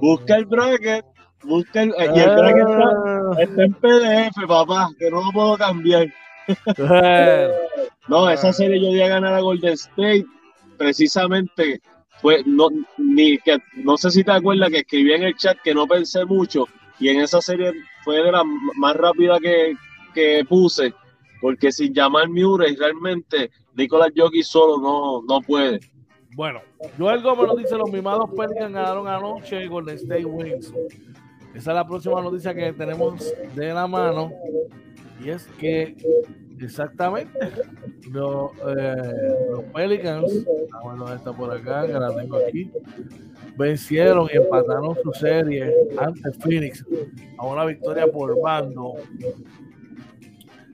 Busca 0.00 0.36
el 0.36 0.46
bracket. 0.46 1.04
Busca 1.42 1.82
el, 1.82 1.90
y 1.98 2.18
el 2.20 2.36
bracket 2.36 2.68
está, 2.68 3.42
está 3.42 3.62
en 3.64 3.74
PDF, 3.74 4.48
papá, 4.48 4.88
que 4.98 5.10
no 5.10 5.22
lo 5.24 5.30
puedo 5.32 5.58
cambiar. 5.58 6.06
no, 8.08 8.30
esa 8.30 8.50
serie 8.50 8.80
yo 8.80 8.92
di 8.92 9.02
a 9.02 9.08
ganar 9.08 9.34
a 9.34 9.40
Golden 9.40 9.74
State 9.74 10.24
precisamente 10.78 11.82
fue 12.20 12.42
no 12.46 12.68
ni 12.98 13.38
que 13.38 13.59
no 13.74 13.96
sé 13.96 14.11
si 14.11 14.24
te 14.24 14.33
acuerdas 14.33 14.70
que 14.70 14.79
escribí 14.79 15.12
en 15.12 15.24
el 15.24 15.37
chat 15.37 15.59
que 15.62 15.74
no 15.74 15.87
pensé 15.87 16.24
mucho 16.24 16.66
y 16.98 17.09
en 17.09 17.20
esa 17.20 17.40
serie 17.40 17.72
fue 18.05 18.22
de 18.22 18.33
la 18.33 18.42
más 18.77 18.96
rápida 18.96 19.38
que, 19.40 19.74
que 20.14 20.44
puse 20.48 20.92
porque 21.40 21.72
sin 21.72 21.92
llamar 21.92 22.29
Murray 22.29 22.74
realmente 22.77 23.50
Nicolás 23.74 24.12
Jockey 24.16 24.42
solo 24.42 24.79
no, 24.79 25.22
no 25.22 25.40
puede. 25.42 25.81
Bueno, 26.35 26.61
Joel 26.98 27.22
Gómez 27.22 27.46
nos 27.46 27.57
dice 27.59 27.77
los 27.77 27.90
mimados 27.92 28.31
Pelicans 28.31 28.72
ganaron 28.72 29.07
anoche 29.07 29.66
Golden 29.68 29.96
State 29.96 30.24
Wings. 30.24 30.72
Esa 31.55 31.70
es 31.70 31.74
la 31.77 31.87
próxima 31.87 32.20
noticia 32.20 32.55
que 32.55 32.72
tenemos 32.72 33.33
de 33.55 33.72
la 33.72 33.87
mano. 33.87 34.33
Y 35.22 35.31
es 35.31 35.46
que 35.59 35.96
exactamente. 36.60 37.38
Los, 38.10 38.52
eh, 38.76 38.94
los 39.50 39.64
Pelicans, 39.74 40.46
ah, 40.72 40.80
bueno, 40.82 41.12
está 41.12 41.32
por 41.32 41.50
acá, 41.50 41.86
que 41.86 41.92
la 41.92 42.14
tengo 42.14 42.36
aquí, 42.36 42.70
vencieron 43.56 44.28
y 44.32 44.36
empataron 44.36 44.96
su 45.02 45.12
serie 45.12 45.72
ante 45.96 46.32
Phoenix 46.32 46.84
a 47.38 47.46
una 47.46 47.64
victoria 47.64 48.06
por 48.06 48.40
bando 48.40 48.94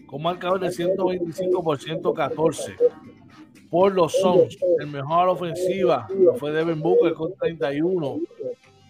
con 0.07 0.23
marcador 0.23 0.59
de 0.59 0.73
125 0.73 1.63
por 1.63 1.79
114 1.79 2.77
por 3.71 3.95
los 3.95 4.13
Suns. 4.13 4.59
El 4.81 4.89
mejor 4.89 5.29
ofensiva 5.29 6.09
fue 6.39 6.51
Devin 6.51 6.81
Booker 6.81 7.15
con 7.15 7.33
31, 7.35 8.19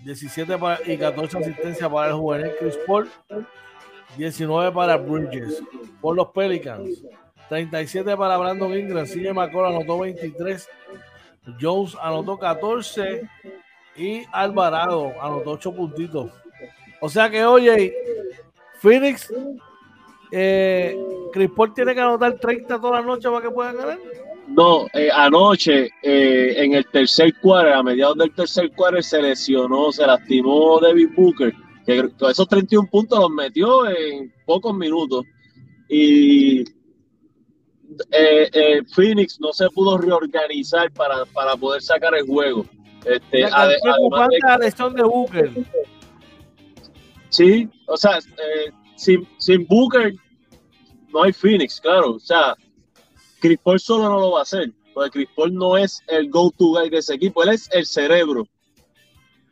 17 0.04 0.58
y 0.86 0.96
14 0.96 1.38
asistencias 1.38 1.90
para 1.90 2.08
el 2.08 2.14
juvenil 2.14 2.52
Chris 2.58 2.78
Paul 2.86 3.08
19 4.20 4.72
para 4.72 4.96
Bridges. 4.96 5.62
Por 6.00 6.16
los 6.16 6.28
Pelicans, 6.28 7.02
37 7.48 8.16
para 8.16 8.36
Brandon 8.36 8.76
Ingram. 8.76 9.06
CJ 9.06 9.32
McCall 9.32 9.74
anotó 9.74 9.98
23. 10.00 10.68
Jones 11.60 11.96
anotó 12.00 12.38
14. 12.38 13.28
Y 13.96 14.22
Alvarado 14.32 15.12
anotó 15.20 15.52
8 15.52 15.74
puntitos. 15.74 16.30
O 17.00 17.08
sea 17.08 17.28
que, 17.30 17.44
oye, 17.44 17.94
Phoenix 18.80 19.32
Eh, 20.32 20.96
Chris 21.32 21.50
Paul 21.56 21.74
tiene 21.74 21.92
que 21.92 22.00
anotar 22.00 22.34
30 22.34 22.80
toda 22.80 23.00
la 23.00 23.06
noche 23.06 23.28
para 23.28 23.42
que 23.42 23.50
puedan 23.50 23.76
ganar. 23.76 23.98
No, 24.46 24.86
eh, 24.94 25.08
anoche 25.12 25.90
eh, 26.02 26.54
en 26.56 26.74
el 26.74 26.86
tercer 26.86 27.34
cuarto, 27.40 27.74
a 27.74 27.82
mediados 27.82 28.16
del 28.16 28.32
tercer 28.32 28.70
cuarto, 28.72 29.02
se 29.02 29.22
lesionó, 29.22 29.90
se 29.90 30.06
lastimó 30.06 30.78
David 30.80 31.10
Booker, 31.16 31.52
que 31.90 32.30
esos 32.30 32.48
31 32.48 32.88
puntos 32.90 33.18
los 33.18 33.30
metió 33.30 33.88
en 33.88 34.32
pocos 34.44 34.74
minutos. 34.74 35.24
Y 35.88 36.64
eh, 38.10 38.82
Phoenix 38.94 39.40
no 39.40 39.52
se 39.52 39.68
pudo 39.70 39.98
reorganizar 39.98 40.92
para, 40.92 41.24
para 41.26 41.56
poder 41.56 41.82
sacar 41.82 42.14
el 42.14 42.26
juego. 42.26 42.64
Este, 43.04 43.44
además 43.44 44.28
de, 44.30 44.64
lesión 44.64 44.94
de 44.94 45.02
Booker. 45.02 45.52
Sí, 47.30 47.68
o 47.86 47.96
sea, 47.96 48.18
sin, 48.96 49.26
sin 49.38 49.66
Booker 49.66 50.14
no 51.12 51.22
hay 51.22 51.32
Phoenix, 51.32 51.80
claro. 51.80 52.14
O 52.14 52.18
sea, 52.18 52.54
Chris 53.40 53.58
Paul 53.62 53.80
solo 53.80 54.08
no 54.08 54.20
lo 54.20 54.32
va 54.32 54.40
a 54.40 54.42
hacer, 54.42 54.72
porque 54.92 55.10
Chris 55.10 55.28
Paul 55.34 55.54
no 55.54 55.76
es 55.76 56.02
el 56.08 56.30
go-to 56.30 56.72
guy 56.72 56.90
de 56.90 56.98
ese 56.98 57.14
equipo, 57.14 57.42
él 57.42 57.50
es 57.50 57.68
el 57.72 57.86
cerebro. 57.86 58.46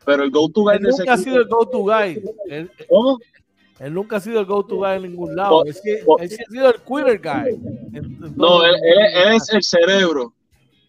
Pero 0.09 0.23
el 0.23 0.31
go-to 0.31 0.63
guy 0.63 0.79
de 0.79 0.89
ese 0.89 1.03
equipo. 1.03 1.11
Nunca 1.11 1.13
ha 1.13 1.17
sido 1.17 1.37
el 1.37 1.47
go-to 1.47 1.79
guy. 1.83 2.23
Él, 2.49 2.71
¿Cómo? 2.89 3.19
Él 3.79 3.93
nunca 3.93 4.15
ha 4.17 4.19
sido 4.19 4.39
el 4.39 4.45
go-to 4.47 4.77
guy 4.77 4.95
en 4.95 5.03
ningún 5.03 5.35
lado. 5.35 5.63
él, 5.65 5.73
sí, 5.75 5.89
él, 5.91 6.29
sí, 6.29 6.37
ha 6.41 6.51
sido 6.51 6.69
el 6.69 6.81
quitter 6.81 7.21
guy. 7.21 7.59
no, 8.35 8.65
él, 8.65 8.73
él, 8.81 9.35
es 9.35 9.49
el 9.49 9.61
cerebro. 9.61 10.33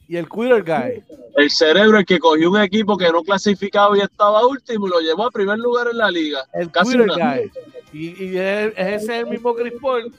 Y 0.09 0.16
el 0.16 0.26
quitter 0.26 0.62
guy. 0.62 1.04
El 1.37 1.50
cerebro, 1.50 1.98
el 1.98 2.06
que 2.06 2.18
cogió 2.18 2.50
un 2.50 2.62
equipo 2.62 2.96
que 2.96 3.12
no 3.12 3.22
clasificaba 3.22 3.94
y 3.98 4.00
estaba 4.00 4.46
último 4.46 4.87
y 4.87 4.90
lo 4.90 5.00
llevó 5.00 5.26
a 5.26 5.30
primer 5.30 5.59
lugar 5.59 5.88
en 5.90 5.98
la 5.98 6.11
liga. 6.11 6.46
El 6.54 6.72
quitter 6.72 7.09
guy. 7.09 7.52
Y, 7.92 8.24
y 8.24 8.38
es, 8.38 8.72
es 8.74 9.02
ese 9.02 9.18
el 9.18 9.26
mismo 9.26 9.54
Chris 9.54 9.74
Paul 9.83 10.11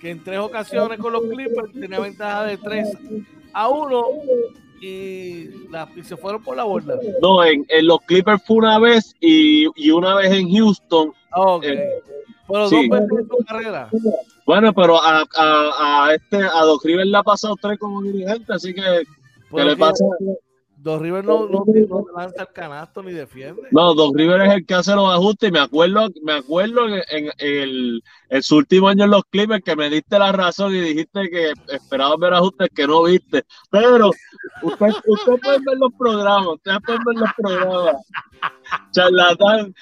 que 0.00 0.10
en 0.10 0.22
tres 0.22 0.38
ocasiones 0.38 1.00
con 1.00 1.12
los 1.12 1.22
Clippers 1.22 1.72
tenía 1.72 1.98
ventaja 1.98 2.44
de 2.44 2.56
3 2.56 2.88
a 3.52 3.68
1 3.68 4.04
y, 4.80 5.50
se 6.02 6.16
fueron 6.16 6.42
por 6.42 6.56
la 6.56 6.64
borda. 6.64 6.98
No, 7.20 7.44
en, 7.44 7.66
los 7.82 8.00
Clippers 8.02 8.42
fue 8.46 8.56
una 8.56 8.78
vez 8.78 9.14
y, 9.20 9.66
una 9.90 10.14
vez 10.14 10.32
en 10.32 10.50
Houston. 10.50 11.12
Ok. 11.34 11.64
Eh, 11.64 12.02
pero 12.46 12.70
dos 12.70 12.88
veces 12.88 13.08
en 13.10 13.28
su 13.28 13.44
carrera. 13.46 13.90
Bueno, 14.46 14.72
pero 14.72 14.98
a, 15.02 15.24
a, 15.36 16.14
este, 16.14 16.38
a 16.38 16.62
Doc 16.64 16.82
Rivers 16.84 17.08
le 17.08 17.18
ha 17.18 17.22
pasado 17.22 17.54
tres 17.60 17.78
como 17.78 18.00
dirigente, 18.02 18.50
así 18.52 18.72
que, 18.72 19.02
¿qué 19.54 19.64
le 19.64 19.76
pasa? 19.76 20.04
Dos 20.80 21.02
River 21.02 21.24
no, 21.24 21.48
no, 21.48 21.64
lanza 22.16 22.42
el 22.42 22.48
canasto 22.54 23.02
ni 23.02 23.12
defiende. 23.12 23.62
No, 23.72 23.94
Dos 23.94 24.12
River 24.14 24.42
es 24.42 24.52
el 24.54 24.66
que 24.66 24.74
hace 24.74 24.94
los 24.94 25.12
ajustes. 25.12 25.48
Y 25.48 25.52
me 25.52 25.58
acuerdo, 25.58 26.08
me 26.22 26.34
acuerdo 26.34 26.86
en, 26.86 27.30
el, 27.38 28.02
en, 28.28 28.42
su 28.42 28.56
último 28.58 28.88
año 28.88 29.04
en 29.04 29.10
los 29.10 29.24
Clippers 29.28 29.64
que 29.64 29.74
me 29.74 29.90
diste 29.90 30.18
la 30.18 30.30
razón 30.30 30.74
y 30.74 30.80
dijiste 30.80 31.28
que 31.30 31.52
esperabas 31.72 32.18
ver 32.18 32.34
ajustes 32.34 32.68
que 32.72 32.86
no 32.86 33.02
viste. 33.02 33.44
Pero 33.70 34.10
usted, 34.62 34.86
usted 35.06 35.32
puede 35.42 35.58
ver 35.66 35.78
los 35.78 35.92
programas, 35.98 36.46
usted 36.54 36.72
puede 36.86 36.98
ver 37.04 37.16
los 37.16 37.30
programas. 37.36 37.96
Charlatán. 38.92 39.74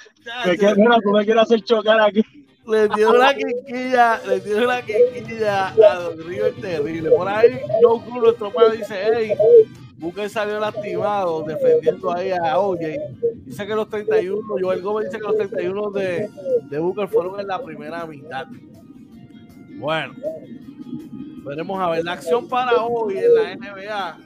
Me 0.47 0.57
quiero, 0.57 0.77
tú 1.03 1.11
me 1.11 1.25
quieres 1.25 1.43
hacer 1.43 1.63
chocar 1.63 2.01
aquí. 2.01 2.23
Le 2.67 2.89
dio 2.89 3.13
la 3.13 3.35
quinquilla, 3.35 4.21
le 4.27 4.41
dio 4.41 4.65
la 4.65 4.83
quinquilla 4.83 5.69
a 5.69 5.95
Dos 6.01 6.25
River 6.25 6.55
terrible. 6.55 7.11
Por 7.11 7.29
ahí, 7.29 7.61
Joe 7.83 8.01
Cruz, 8.01 8.23
nuestro 8.23 8.51
padre, 8.51 8.79
dice, 8.79 8.97
hey, 9.15 9.33
Booker 9.99 10.29
salió 10.29 10.61
lastimado 10.61 11.43
defendiendo 11.43 12.13
ahí 12.13 12.31
a 12.31 12.59
OJ. 12.59 12.81
Dice 13.45 13.67
que 13.67 13.75
los 13.75 13.89
31, 13.89 14.43
Joel 14.61 14.83
Gómez 14.83 15.07
dice 15.07 15.19
que 15.19 15.27
los 15.27 15.37
31 15.37 15.91
de, 15.91 16.31
de 16.69 16.79
Booker 16.79 17.09
fueron 17.09 17.41
en 17.41 17.47
la 17.47 17.63
primera 17.63 18.05
mitad. 18.07 18.47
Bueno, 19.79 20.15
veremos 21.45 21.81
a 21.81 21.91
ver 21.91 22.05
la 22.05 22.13
acción 22.13 22.47
para 22.49 22.85
hoy 22.85 23.19
en 23.19 23.35
la 23.35 23.57
NBA. 23.57 24.19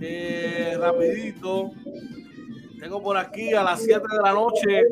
Eh, 0.00 0.76
rapidito. 0.78 1.72
Tengo 2.78 3.02
por 3.02 3.16
aquí 3.16 3.52
a 3.54 3.62
las 3.62 3.82
7 3.82 4.00
de 4.00 4.22
la 4.22 4.32
noche 4.32 4.82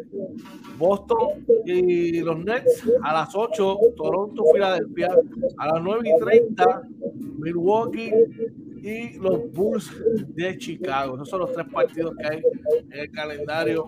Boston 0.76 1.46
y 1.64 2.20
los 2.20 2.38
Nets. 2.38 2.82
A 3.02 3.12
las 3.12 3.34
8 3.34 3.78
Toronto, 3.96 4.44
Filadelfia. 4.52 5.08
A 5.58 5.66
las 5.66 5.82
9 5.82 6.08
y 6.08 6.24
30 6.24 6.82
Milwaukee 7.38 8.12
y 8.82 9.18
los 9.18 9.50
Bulls 9.52 9.90
de 10.34 10.56
Chicago. 10.58 11.16
Esos 11.16 11.28
son 11.28 11.40
los 11.40 11.52
tres 11.52 11.66
partidos 11.72 12.14
que 12.16 12.26
hay 12.26 12.42
en 12.90 13.00
el 13.00 13.10
calendario 13.10 13.84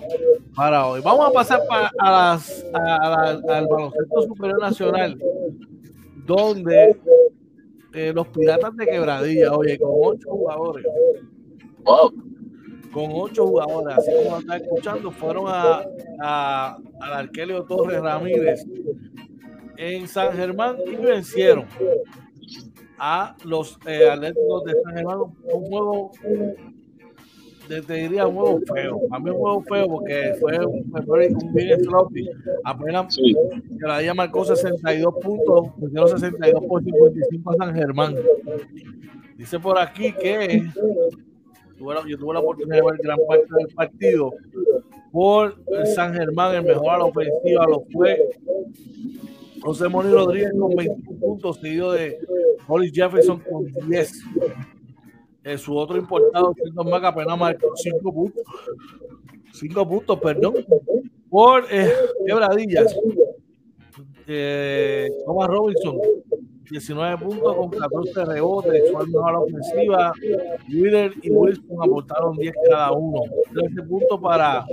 para 0.54 0.86
hoy. 0.86 1.00
Vamos 1.02 1.28
a 1.28 1.32
pasar 1.32 1.60
a 1.98 2.10
las, 2.10 2.64
al 2.72 3.66
baloncesto 3.68 4.22
superior 4.22 4.60
nacional, 4.60 5.18
donde 6.26 6.96
eh, 7.94 8.12
los 8.14 8.28
piratas 8.28 8.76
de 8.76 8.86
quebradilla, 8.86 9.52
oye, 9.52 9.78
con 9.78 9.90
ocho 9.92 10.30
jugadores. 10.30 10.86
Con 12.92 13.10
ocho 13.12 13.46
jugadores, 13.46 13.98
así 13.98 14.10
como 14.24 14.38
están 14.38 14.62
escuchando, 14.62 15.10
fueron 15.10 15.44
a, 15.48 15.84
a, 16.20 16.78
al 17.00 17.12
Arquelio 17.12 17.62
Torres 17.64 18.00
Ramírez 18.00 18.64
en 19.76 20.08
San 20.08 20.32
Germán 20.32 20.76
y 20.86 20.96
vencieron 20.96 21.66
a 22.98 23.36
los 23.44 23.78
eh, 23.86 24.08
Atléticos 24.10 24.64
de 24.64 24.72
San 24.82 24.94
Germán. 24.94 25.18
Un 25.20 25.64
juego, 25.66 26.10
te, 27.68 27.92
diría 27.92 28.26
un 28.26 28.36
juego 28.36 28.60
feo. 28.74 29.00
A 29.10 29.18
mí 29.18 29.30
un 29.30 29.38
juego 29.38 29.62
feo 29.62 29.88
porque 29.88 30.34
fue 30.40 30.58
un, 30.64 30.92
un 30.92 31.54
bien 31.54 31.84
sloppy. 31.84 32.28
Apenas 32.64 33.14
sí. 33.14 33.34
la 33.80 33.98
día 33.98 34.14
marcó 34.14 34.44
62 34.44 35.14
puntos, 35.22 35.68
pusieron 35.78 36.08
62 36.08 36.64
por 36.64 36.82
55 36.82 37.50
a 37.52 37.56
San 37.56 37.74
Germán. 37.74 38.14
Dice 39.36 39.60
por 39.60 39.78
aquí 39.78 40.12
que 40.12 40.64
yo 41.78 42.18
tuve 42.18 42.34
la 42.34 42.40
oportunidad 42.40 42.76
de 42.76 42.82
ver 42.82 42.98
gran 43.02 43.18
parte 43.28 43.46
del 43.56 43.68
partido 43.68 44.32
por 45.12 45.56
el 45.68 45.86
San 45.86 46.12
Germán, 46.12 46.54
el 46.56 46.64
mejor 46.64 46.90
a 46.90 46.98
la 46.98 47.04
ofensiva 47.04 47.66
lo 47.66 47.84
fue 47.92 48.18
José 49.62 49.88
Moni 49.88 50.10
Rodríguez 50.10 50.52
con 50.58 50.74
21 50.74 51.20
puntos, 51.20 51.60
seguido 51.60 51.92
de 51.92 52.18
Holly 52.66 52.90
Jefferson 52.92 53.40
con 53.40 53.64
10. 53.88 54.12
Eh, 55.44 55.56
su 55.58 55.76
otro 55.76 55.96
importado, 55.96 56.52
Tilton 56.54 56.90
Mac, 56.90 57.04
apenas 57.04 57.38
marcó 57.38 57.74
5 57.74 58.12
puntos. 58.12 58.42
5 59.52 59.88
puntos, 59.88 60.20
perdón. 60.20 60.54
Por 61.30 61.64
eh, 61.70 61.90
quebradillas. 62.26 62.94
Eh, 64.26 65.08
Thomas 65.24 65.48
Robinson, 65.48 65.98
19 66.70 67.24
puntos 67.24 67.56
con 67.56 67.70
14 67.70 68.24
rebotes, 68.26 68.90
su 68.90 69.06
mejor 69.06 69.36
ofensiva. 69.36 70.12
Wheeler 70.68 71.14
y 71.22 71.30
Wilson 71.30 71.82
aportaron 71.82 72.36
10 72.36 72.54
cada 72.68 72.92
uno. 72.92 73.22
13 73.54 73.82
puntos 73.84 74.20
para 74.20 74.66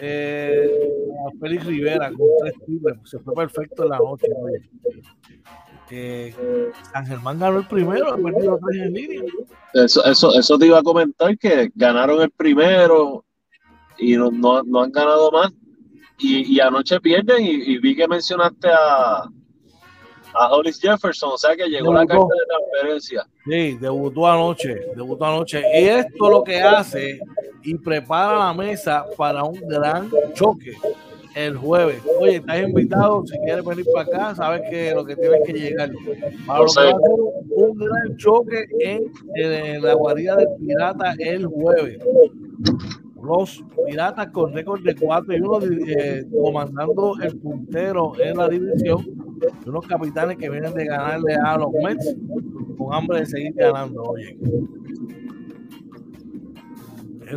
eh, 0.00 0.70
Félix 1.40 1.64
Rivera 1.66 2.10
con 2.12 2.28
tres 2.40 2.54
triples, 2.64 2.96
se 3.04 3.18
fue 3.18 3.34
perfecto 3.34 3.84
en 3.84 3.88
la 3.90 3.98
noche. 3.98 4.26
Eh, 5.90 6.34
San 6.92 7.06
Germán 7.06 7.38
ganó 7.38 7.58
el 7.58 7.66
primero, 7.66 8.12
ha 8.12 8.16
perdido 8.16 8.58
tres 8.68 8.86
en. 8.86 9.26
Eso, 9.74 10.04
eso, 10.04 10.38
eso 10.38 10.58
te 10.58 10.66
iba 10.66 10.78
a 10.78 10.82
comentar 10.82 11.36
que 11.38 11.70
ganaron 11.74 12.22
el 12.22 12.30
primero 12.30 13.24
y 13.98 14.16
no, 14.16 14.30
no, 14.30 14.62
no 14.62 14.82
han 14.82 14.92
ganado 14.92 15.30
más. 15.30 15.52
Y, 16.18 16.54
y 16.54 16.60
anoche 16.60 17.00
pierden 17.00 17.46
y, 17.46 17.78
vi 17.78 17.94
que 17.94 18.08
mencionaste 18.08 18.68
a, 18.68 19.30
a 20.34 20.52
Hollis 20.52 20.80
Jefferson, 20.80 21.30
o 21.32 21.38
sea 21.38 21.56
que 21.56 21.66
llegó 21.68 21.92
la 21.92 22.06
carta 22.06 22.24
de 22.24 22.46
transferencia. 22.46 23.26
Sí, 23.44 23.78
debutó 23.80 24.26
anoche, 24.26 24.74
debutó 24.94 25.24
anoche. 25.24 25.62
Y 25.74 25.84
esto 25.84 26.30
lo 26.30 26.44
que 26.44 26.60
hace 26.60 27.20
y 27.62 27.74
prepara 27.74 28.38
la 28.38 28.54
mesa 28.54 29.06
para 29.16 29.44
un 29.44 29.60
gran 29.68 30.10
choque 30.34 30.76
el 31.34 31.56
jueves. 31.56 32.02
Oye, 32.18 32.36
estás 32.36 32.62
invitado, 32.62 33.24
si 33.26 33.38
quieres 33.38 33.64
venir 33.64 33.86
para 33.92 34.06
acá, 34.06 34.34
sabes 34.34 34.62
que 34.70 34.92
lo 34.92 35.04
que 35.04 35.14
tienes 35.14 35.40
que 35.46 35.52
llegar. 35.52 35.90
Para 36.46 36.60
lo 36.60 36.66
que 36.66 36.80
va 36.80 36.82
a 36.82 36.90
ser 36.90 36.94
un, 37.50 37.78
gran 37.78 38.16
choque 38.16 38.66
en, 38.80 39.82
la 39.82 39.94
guarida 39.94 40.36
del 40.36 40.48
Pirata 40.58 41.14
el 41.18 41.46
jueves. 41.46 41.98
Los 43.22 43.62
Piratas 43.86 44.28
con 44.28 44.52
récord 44.52 44.82
de 44.82 44.94
4 44.94 45.36
y 45.36 45.40
1 45.40 45.58
eh, 45.86 46.26
comandando 46.42 47.14
el 47.22 47.36
puntero 47.38 48.12
en 48.18 48.36
la 48.36 48.48
división. 48.48 49.27
Unos 49.66 49.86
capitanes 49.86 50.36
que 50.36 50.48
vienen 50.48 50.74
de 50.74 50.86
ganarle 50.86 51.34
a 51.34 51.56
los 51.56 51.72
Mets 51.82 52.16
con 52.76 52.94
hambre 52.94 53.20
de 53.20 53.26
seguir 53.26 53.54
ganando. 53.54 54.02
Oye, 54.02 54.36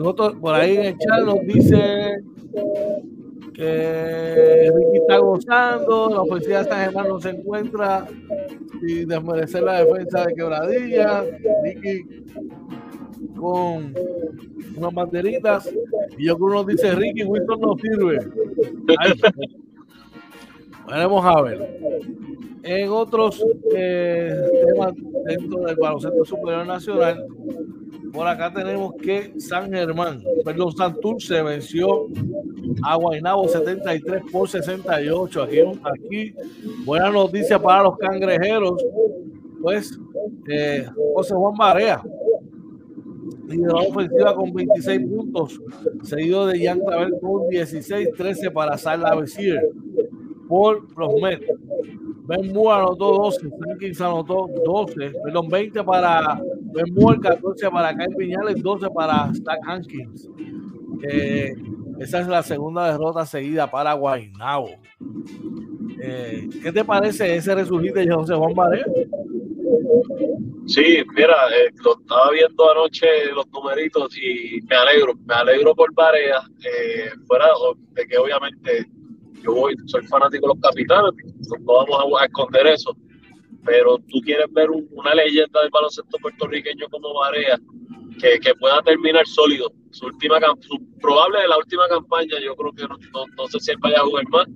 otro, 0.03 0.39
por 0.39 0.55
ahí 0.55 0.77
en 0.77 0.85
el 0.85 0.97
chat 0.97 1.23
nos 1.25 1.41
dice 1.41 2.23
que 3.53 4.71
Ricky 4.73 4.97
está 4.97 5.17
gozando, 5.17 6.09
la 6.09 6.21
ofensiva 6.21 6.59
de 6.59 6.69
San 6.69 6.85
Germán 6.85 7.07
no 7.09 7.19
se 7.19 7.29
encuentra 7.29 8.07
sin 8.79 9.07
desmerecer 9.07 9.63
la 9.63 9.83
defensa 9.83 10.25
de 10.25 10.33
quebradilla. 10.33 11.23
Ricky 11.63 12.05
con 13.35 13.93
unas 14.77 14.93
banderitas 14.93 15.69
y 16.17 16.27
yo 16.27 16.37
creo 16.37 16.49
nos 16.49 16.67
dice 16.67 16.95
Ricky 16.95 17.23
Wilson 17.23 17.59
no 17.59 17.75
sirve. 17.77 18.19
Veremos 20.91 21.23
a 21.25 21.41
ver. 21.41 21.79
En 22.63 22.89
otros 22.89 23.41
eh, 23.73 24.35
temas 24.67 24.93
dentro 25.25 25.61
del 25.61 25.77
baloncesto 25.77 26.25
superior 26.25 26.67
nacional, 26.67 27.25
por 28.11 28.27
acá 28.27 28.51
tenemos 28.53 28.95
que 29.01 29.33
San 29.39 29.71
Germán, 29.71 30.21
perdón, 30.43 30.73
Santurce 30.73 31.41
venció 31.43 32.07
a 32.83 32.97
Guaynabo 32.97 33.47
73 33.47 34.23
por 34.33 34.49
68. 34.49 35.43
Aquí, 35.43 35.59
aquí 35.61 36.35
buena 36.83 37.09
noticia 37.09 37.57
para 37.57 37.83
los 37.83 37.97
cangrejeros, 37.97 38.85
pues 39.61 39.97
eh, 40.49 40.85
José 41.15 41.33
Juan 41.35 41.55
Barea 41.57 42.03
lideró 43.47 43.77
ofensiva 43.77 44.35
con 44.35 44.53
26 44.53 44.99
puntos, 45.07 45.61
seguido 46.03 46.47
de 46.47 46.65
Jan 46.65 46.81
con 47.21 47.47
16, 47.47 48.09
13 48.17 48.51
para 48.51 48.77
Sala 48.77 49.15
Besir 49.15 49.57
por 50.51 50.83
los 50.97 51.13
Mets. 51.21 51.45
Ben 52.25 52.51
Moore 52.51 52.81
anotó 52.81 53.13
12, 53.13 53.49
Frankins 53.57 54.01
anotó 54.01 54.49
12, 54.65 55.13
perdón, 55.23 55.47
20 55.47 55.81
para 55.85 56.41
Ben 56.73 56.93
Moore, 56.93 57.21
14 57.21 57.71
para 57.71 57.95
Kyle 57.95 58.15
Piñales, 58.17 58.61
12 58.61 58.89
para 58.89 59.33
Stack 59.33 59.59
Hankins. 59.65 60.29
Eh, 61.03 61.55
esa 61.99 62.19
es 62.19 62.27
la 62.27 62.43
segunda 62.43 62.91
derrota 62.91 63.25
seguida 63.25 63.71
para 63.71 63.93
Guaynabo. 63.93 64.71
Eh, 66.03 66.49
¿Qué 66.61 66.71
te 66.73 66.83
parece 66.83 67.33
ese 67.33 67.55
resurgir 67.55 67.93
de 67.93 68.11
José 68.11 68.33
Juan 68.35 68.53
Barea? 68.53 68.85
Sí, 70.65 71.01
mira, 71.15 71.35
eh, 71.55 71.71
lo 71.81 71.97
estaba 71.97 72.31
viendo 72.31 72.71
anoche 72.71 73.07
los 73.33 73.47
numeritos 73.51 74.17
y 74.17 74.59
me 74.63 74.75
alegro, 74.75 75.13
me 75.25 75.33
alegro 75.33 75.73
por 75.73 75.93
Barea, 75.93 76.41
eh, 76.59 77.11
fuera 77.25 77.47
de 77.93 78.05
que 78.05 78.17
obviamente 78.17 78.89
yo 79.43 79.53
voy, 79.53 79.75
soy 79.85 80.05
fanático 80.07 80.47
de 80.47 80.53
los 80.53 80.61
capitanes, 80.61 81.11
no 81.59 81.73
vamos 81.73 82.21
a, 82.21 82.25
esconder 82.25 82.67
eso, 82.67 82.95
pero 83.65 83.97
tú 84.09 84.19
quieres 84.23 84.51
ver 84.51 84.69
una 84.69 85.13
leyenda 85.15 85.61
del 85.61 85.69
baloncesto 85.69 86.17
puertorriqueño 86.19 86.87
como 86.89 87.13
Barea, 87.13 87.59
que, 88.19 88.53
pueda 88.59 88.81
terminar 88.83 89.25
sólido. 89.25 89.71
Su 89.91 90.05
última, 90.05 90.39
su 90.59 90.77
probable 91.01 91.41
de 91.41 91.47
la 91.47 91.57
última 91.57 91.87
campaña, 91.87 92.39
yo 92.39 92.55
creo 92.55 92.71
que 92.71 92.83
no, 92.83 92.97
no, 93.35 93.47
sé 93.47 93.59
si 93.59 93.71
él 93.71 93.77
vaya 93.79 93.99
a 93.99 94.03
jugar 94.03 94.27
más, 94.29 94.47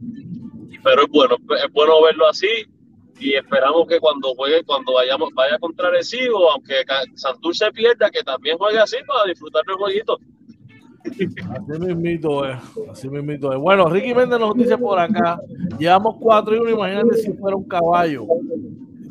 pero 0.83 1.03
es 1.03 1.09
bueno, 1.09 1.35
es 1.35 1.71
bueno 1.73 2.01
verlo 2.03 2.27
así 2.27 2.47
y 3.19 3.33
esperamos 3.33 3.87
que 3.87 3.99
cuando 3.99 4.33
juegue, 4.35 4.63
cuando 4.63 4.93
vayamos, 4.93 5.29
vaya 5.33 5.57
contra 5.59 5.89
Recibo, 5.89 6.51
aunque 6.51 6.83
Santurce 7.15 7.71
pierda, 7.71 8.09
que 8.09 8.23
también 8.23 8.57
juegue 8.57 8.79
así 8.79 8.97
para 9.07 9.25
disfrutar 9.25 9.63
del 9.65 9.75
jueguito. 9.75 10.19
Así 11.05 11.79
mismito 11.79 12.45
es, 12.45 12.57
así 12.89 13.09
mismito 13.09 13.53
es. 13.53 13.59
Bueno, 13.59 13.87
Ricky 13.89 14.13
Méndez 14.13 14.39
nos 14.39 14.55
dice 14.55 14.77
por 14.77 14.99
acá, 14.99 15.39
llevamos 15.77 16.15
4 16.19 16.55
y 16.55 16.59
1, 16.59 16.69
imagínate 16.71 17.15
si 17.17 17.33
fuera 17.33 17.55
un 17.55 17.63
caballo. 17.65 18.25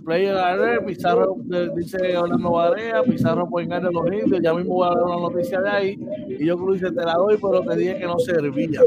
Player 0.05 0.37
Alert, 0.37 0.85
Pizarro 0.85 1.37
dice 1.75 2.17
Orlando 2.17 2.51
Barea, 2.51 3.03
Pizarro 3.03 3.49
por 3.49 3.63
engañar 3.63 3.91
los 3.93 4.07
indios, 4.07 4.41
ya 4.43 4.53
mismo 4.53 4.75
voy 4.75 4.89
a 4.89 4.95
dar 4.95 5.03
una 5.03 5.17
noticia 5.17 5.61
de 5.63 5.71
ahí, 5.71 5.99
y 6.29 6.45
yo 6.45 6.59
creo 6.59 6.75
que 6.75 6.95
te 6.95 7.05
la 7.05 7.15
doy, 7.15 7.39
pero 7.41 7.63
te 7.63 7.77
dije 7.77 7.99
que 7.99 8.05
no 8.05 8.19
servía. 8.19 8.81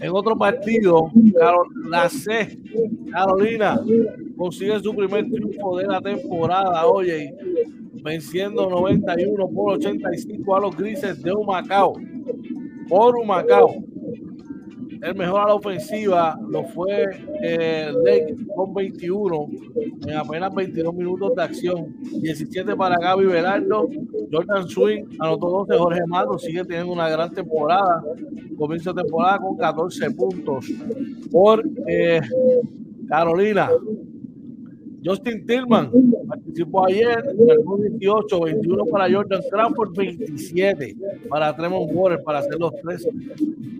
En 0.00 0.10
otro 0.12 0.36
partido, 0.36 1.10
la 1.88 2.08
C, 2.08 2.58
Carolina, 3.12 3.80
consigue 4.36 4.80
su 4.80 4.94
primer 4.94 5.30
triunfo 5.30 5.78
de 5.78 5.86
la 5.86 6.00
temporada, 6.00 6.86
oye, 6.86 7.32
venciendo 8.06 8.70
91 8.70 9.48
por 9.48 9.74
85 9.74 10.56
a 10.56 10.60
los 10.60 10.76
grises 10.76 11.20
de 11.22 11.32
Humacao. 11.32 11.94
Por 12.88 13.16
Humacao. 13.16 13.74
El 15.02 15.14
mejor 15.14 15.40
a 15.42 15.48
la 15.48 15.54
ofensiva 15.54 16.38
lo 16.48 16.64
fue 16.64 17.04
eh, 17.42 17.92
Lake 18.04 18.34
con 18.54 18.72
21 18.72 19.48
en 20.06 20.16
apenas 20.16 20.54
22 20.54 20.94
minutos 20.94 21.34
de 21.36 21.42
acción. 21.42 21.96
17 22.22 22.74
para 22.76 22.96
Gaby 22.96 23.26
Velardo. 23.26 23.88
Jordan 24.32 24.68
Swing 24.68 25.04
anotó 25.18 25.64
12. 25.66 25.76
Jorge 25.76 26.00
Mato 26.06 26.38
sigue 26.38 26.64
teniendo 26.64 26.92
una 26.92 27.08
gran 27.10 27.30
temporada. 27.32 28.02
Comienzo 28.56 28.92
de 28.92 29.02
temporada 29.02 29.38
con 29.38 29.56
14 29.56 30.10
puntos. 30.12 30.66
Por 31.30 31.62
eh, 31.86 32.20
Carolina, 33.08 33.68
Justin 35.06 35.46
Tillman 35.46 35.90
participó 36.26 36.86
ayer, 36.86 37.24
marcó 37.46 37.78
18, 37.78 38.40
21 38.40 38.84
para 38.86 39.12
Jordan 39.12 39.40
Crawford, 39.48 39.96
27 39.96 40.96
para 41.28 41.54
Tremont 41.54 41.88
Water, 41.92 42.20
para 42.24 42.40
hacer 42.40 42.58
los 42.58 42.72
tres 42.82 43.06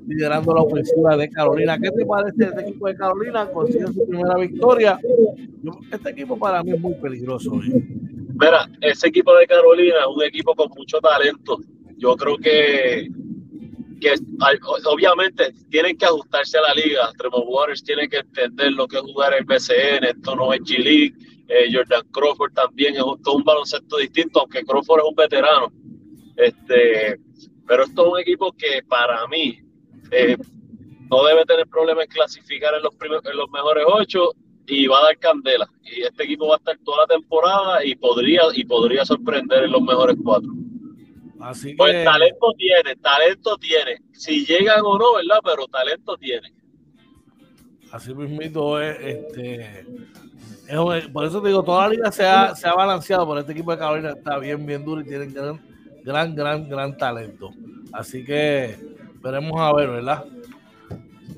liderando 0.06 0.54
la 0.54 0.62
ofensiva 0.62 1.16
de 1.16 1.28
Carolina. 1.28 1.76
¿Qué 1.78 1.90
te 1.90 2.06
parece 2.06 2.44
este 2.44 2.60
equipo 2.60 2.86
de 2.86 2.94
Carolina? 2.94 3.48
Consigue 3.50 3.86
su 3.88 4.06
primera 4.06 4.36
victoria. 4.36 5.00
Este 5.90 6.10
equipo 6.10 6.38
para 6.38 6.62
mí 6.62 6.70
es 6.72 6.80
muy 6.80 6.94
peligroso. 6.94 7.60
¿eh? 7.60 7.82
Mira, 8.38 8.70
ese 8.80 9.08
equipo 9.08 9.36
de 9.36 9.46
Carolina 9.48 9.96
es 10.00 10.16
un 10.16 10.22
equipo 10.22 10.54
con 10.54 10.68
mucho 10.76 10.98
talento. 11.00 11.58
Yo 11.96 12.14
creo 12.14 12.36
que 12.36 13.10
que 14.00 14.14
obviamente 14.84 15.52
tienen 15.70 15.96
que 15.96 16.06
ajustarse 16.06 16.58
a 16.58 16.62
la 16.62 16.74
liga. 16.74 17.10
Tremont 17.16 17.44
Waters 17.46 17.82
tiene 17.82 18.08
que 18.08 18.18
entender 18.18 18.72
lo 18.72 18.86
que 18.86 18.96
es 18.96 19.02
jugar 19.02 19.34
el 19.34 19.44
BCN, 19.44 20.04
esto 20.04 20.36
no 20.36 20.52
es 20.52 20.60
G-League. 20.60 21.14
Eh, 21.48 21.68
Jordan 21.72 22.02
Crawford 22.10 22.52
también 22.54 22.96
es 22.96 23.02
todo 23.22 23.36
un 23.36 23.44
baloncesto 23.44 23.98
distinto, 23.98 24.40
aunque 24.40 24.64
Crawford 24.64 25.00
es 25.00 25.06
un 25.08 25.14
veterano. 25.14 25.72
Este, 26.36 27.20
pero 27.66 27.84
esto 27.84 28.06
es 28.06 28.12
un 28.12 28.18
equipo 28.20 28.52
que 28.52 28.82
para 28.88 29.26
mí 29.28 29.60
eh, 30.10 30.36
no 31.10 31.24
debe 31.24 31.44
tener 31.44 31.66
problemas 31.68 32.04
en 32.04 32.10
clasificar 32.10 32.74
en 32.74 32.82
los, 32.82 32.94
en 33.24 33.36
los 33.36 33.50
mejores 33.50 33.84
ocho 33.86 34.32
y 34.66 34.86
va 34.86 34.98
a 34.98 35.04
dar 35.04 35.18
candela. 35.18 35.70
Y 35.84 36.02
este 36.02 36.24
equipo 36.24 36.48
va 36.48 36.54
a 36.54 36.58
estar 36.58 36.76
toda 36.84 37.02
la 37.02 37.06
temporada 37.06 37.84
y 37.84 37.94
podría, 37.94 38.42
y 38.54 38.64
podría 38.64 39.04
sorprender 39.04 39.64
en 39.64 39.72
los 39.72 39.82
mejores 39.82 40.16
cuatro. 40.22 40.50
Así 41.40 41.74
pues 41.74 42.04
talento 42.04 42.52
tiene, 42.56 42.96
talento 42.96 43.56
tiene. 43.58 43.98
Si 44.12 44.44
llegan 44.46 44.80
o 44.84 44.98
no, 44.98 45.14
¿verdad? 45.14 45.40
Pero 45.44 45.66
talento 45.66 46.16
tiene. 46.16 46.52
Así 47.92 48.14
mismo 48.14 48.78
es, 48.80 48.96
este, 49.00 49.86
por 51.12 51.24
eso 51.24 51.40
te 51.40 51.48
digo, 51.48 51.62
toda 51.62 51.86
la 51.86 51.94
liga 51.94 52.12
se 52.12 52.26
ha, 52.26 52.54
se 52.54 52.66
ha 52.66 52.74
balanceado, 52.74 53.26
pero 53.28 53.40
este 53.40 53.52
equipo 53.52 53.70
de 53.70 53.78
Carolina 53.78 54.10
está 54.10 54.38
bien, 54.38 54.66
bien 54.66 54.84
duro 54.84 55.00
y 55.00 55.04
tienen 55.04 55.32
gran, 55.32 55.60
gran, 56.04 56.34
gran, 56.34 56.68
gran 56.68 56.96
talento. 56.96 57.50
Así 57.92 58.24
que 58.24 58.76
veremos 59.22 59.60
a 59.60 59.72
ver, 59.74 59.88
¿verdad? 59.90 60.24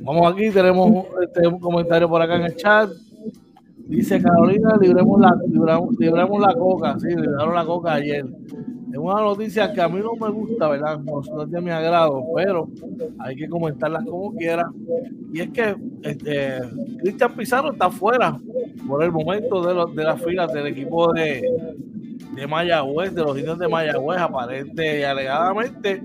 Vamos 0.00 0.32
aquí, 0.32 0.50
tenemos 0.50 1.06
este, 1.22 1.46
un 1.46 1.61
comentario 1.61 2.08
por 2.08 2.22
acá 2.22 2.37
en 2.37 2.44
el 2.44 2.56
chat. 2.56 2.90
Dice 3.76 4.20
Carolina, 4.22 4.76
libremos 4.80 5.20
la, 5.20 5.37
libramos, 5.46 5.98
libremos 5.98 6.40
la 6.40 6.54
coca. 6.54 6.98
Sí, 6.98 7.08
libraron 7.08 7.54
la 7.54 7.64
coca 7.64 7.94
ayer 7.94 8.24
es 8.90 8.98
una 8.98 9.20
noticia 9.20 9.72
que 9.72 9.81
a 9.81 9.88
mí 9.88 10.01
no 10.01 10.14
me 10.14 10.31
gusta, 10.33 10.68
¿verdad? 10.68 10.98
No, 11.01 11.20
es 11.20 11.51
de 11.51 11.61
mi 11.61 11.70
agrado, 11.70 12.24
pero 12.35 12.68
hay 13.18 13.37
que 13.37 13.48
comentarlas 13.48 14.05
como 14.05 14.35
quiera. 14.35 14.70
Y 15.33 15.40
es 15.40 15.51
que 15.51 15.77
este, 16.03 16.59
Cristian 17.01 17.35
Pizarro 17.35 17.72
está 17.72 17.90
fuera 17.90 18.38
por 18.87 19.03
el 19.03 19.12
momento 19.12 19.62
de, 19.62 19.94
de 19.94 20.05
las 20.05 20.22
filas 20.22 20.53
del 20.53 20.68
equipo 20.68 21.12
de, 21.12 21.42
de 22.35 22.46
Mayagüez, 22.46 23.14
de 23.14 23.22
los 23.22 23.38
indios 23.38 23.59
de 23.59 23.68
Mayagüez, 23.68 24.20
aparente 24.20 25.01
y 25.01 25.03
alegadamente 25.03 26.03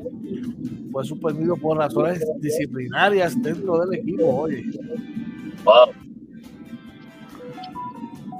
fue 0.91 1.03
suspendido 1.05 1.55
por 1.57 1.77
razones 1.77 2.23
disciplinarias 2.39 3.41
dentro 3.41 3.79
del 3.79 3.99
equipo. 3.99 4.41
Oye, 4.41 4.63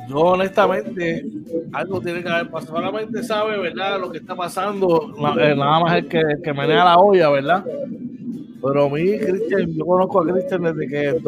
yo 0.08 0.20
honestamente, 0.20 1.26
algo 1.72 2.02
tiene 2.02 2.24
que 2.24 2.30
haber 2.30 2.50
pasado. 2.50 2.78
Solamente 2.78 3.24
sabe, 3.24 3.58
¿verdad? 3.58 4.00
Lo 4.00 4.12
que 4.12 4.18
está 4.20 4.36
pasando, 4.36 5.14
eh, 5.40 5.56
nada 5.56 5.80
más 5.80 5.96
el 5.96 6.08
que, 6.08 6.22
que 6.44 6.54
menea 6.54 6.86
la 6.86 6.98
olla, 6.98 7.30
¿verdad? 7.30 7.66
Pero 8.64 8.86
a 8.86 8.90
mí, 8.90 9.20
Cristian, 9.20 9.74
yo 9.74 9.86
conozco 9.86 10.22
a 10.22 10.32
Cristian 10.32 10.64
desde 10.64 10.88
que, 10.88 11.22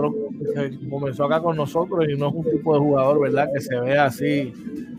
comenzó 0.89 1.25
acá 1.25 1.41
con 1.41 1.57
nosotros 1.57 2.05
y 2.07 2.17
no 2.17 2.29
es 2.29 2.33
un 2.33 2.43
tipo 2.45 2.73
de 2.73 2.79
jugador, 2.79 3.19
¿verdad? 3.19 3.49
Que 3.53 3.59
se 3.59 3.77
vea 3.79 4.05
así 4.05 4.53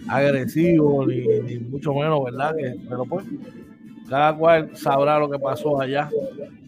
agresivo, 0.09 1.07
ni, 1.07 1.27
ni 1.27 1.59
mucho 1.59 1.95
menos, 1.95 2.23
¿verdad? 2.25 2.55
Que, 2.55 2.77
pero 2.89 3.05
pues, 3.07 3.25
cada 4.09 4.37
cual 4.37 4.71
sabrá 4.77 5.19
lo 5.19 5.31
que 5.31 5.39
pasó 5.39 5.81
allá. 5.81 6.11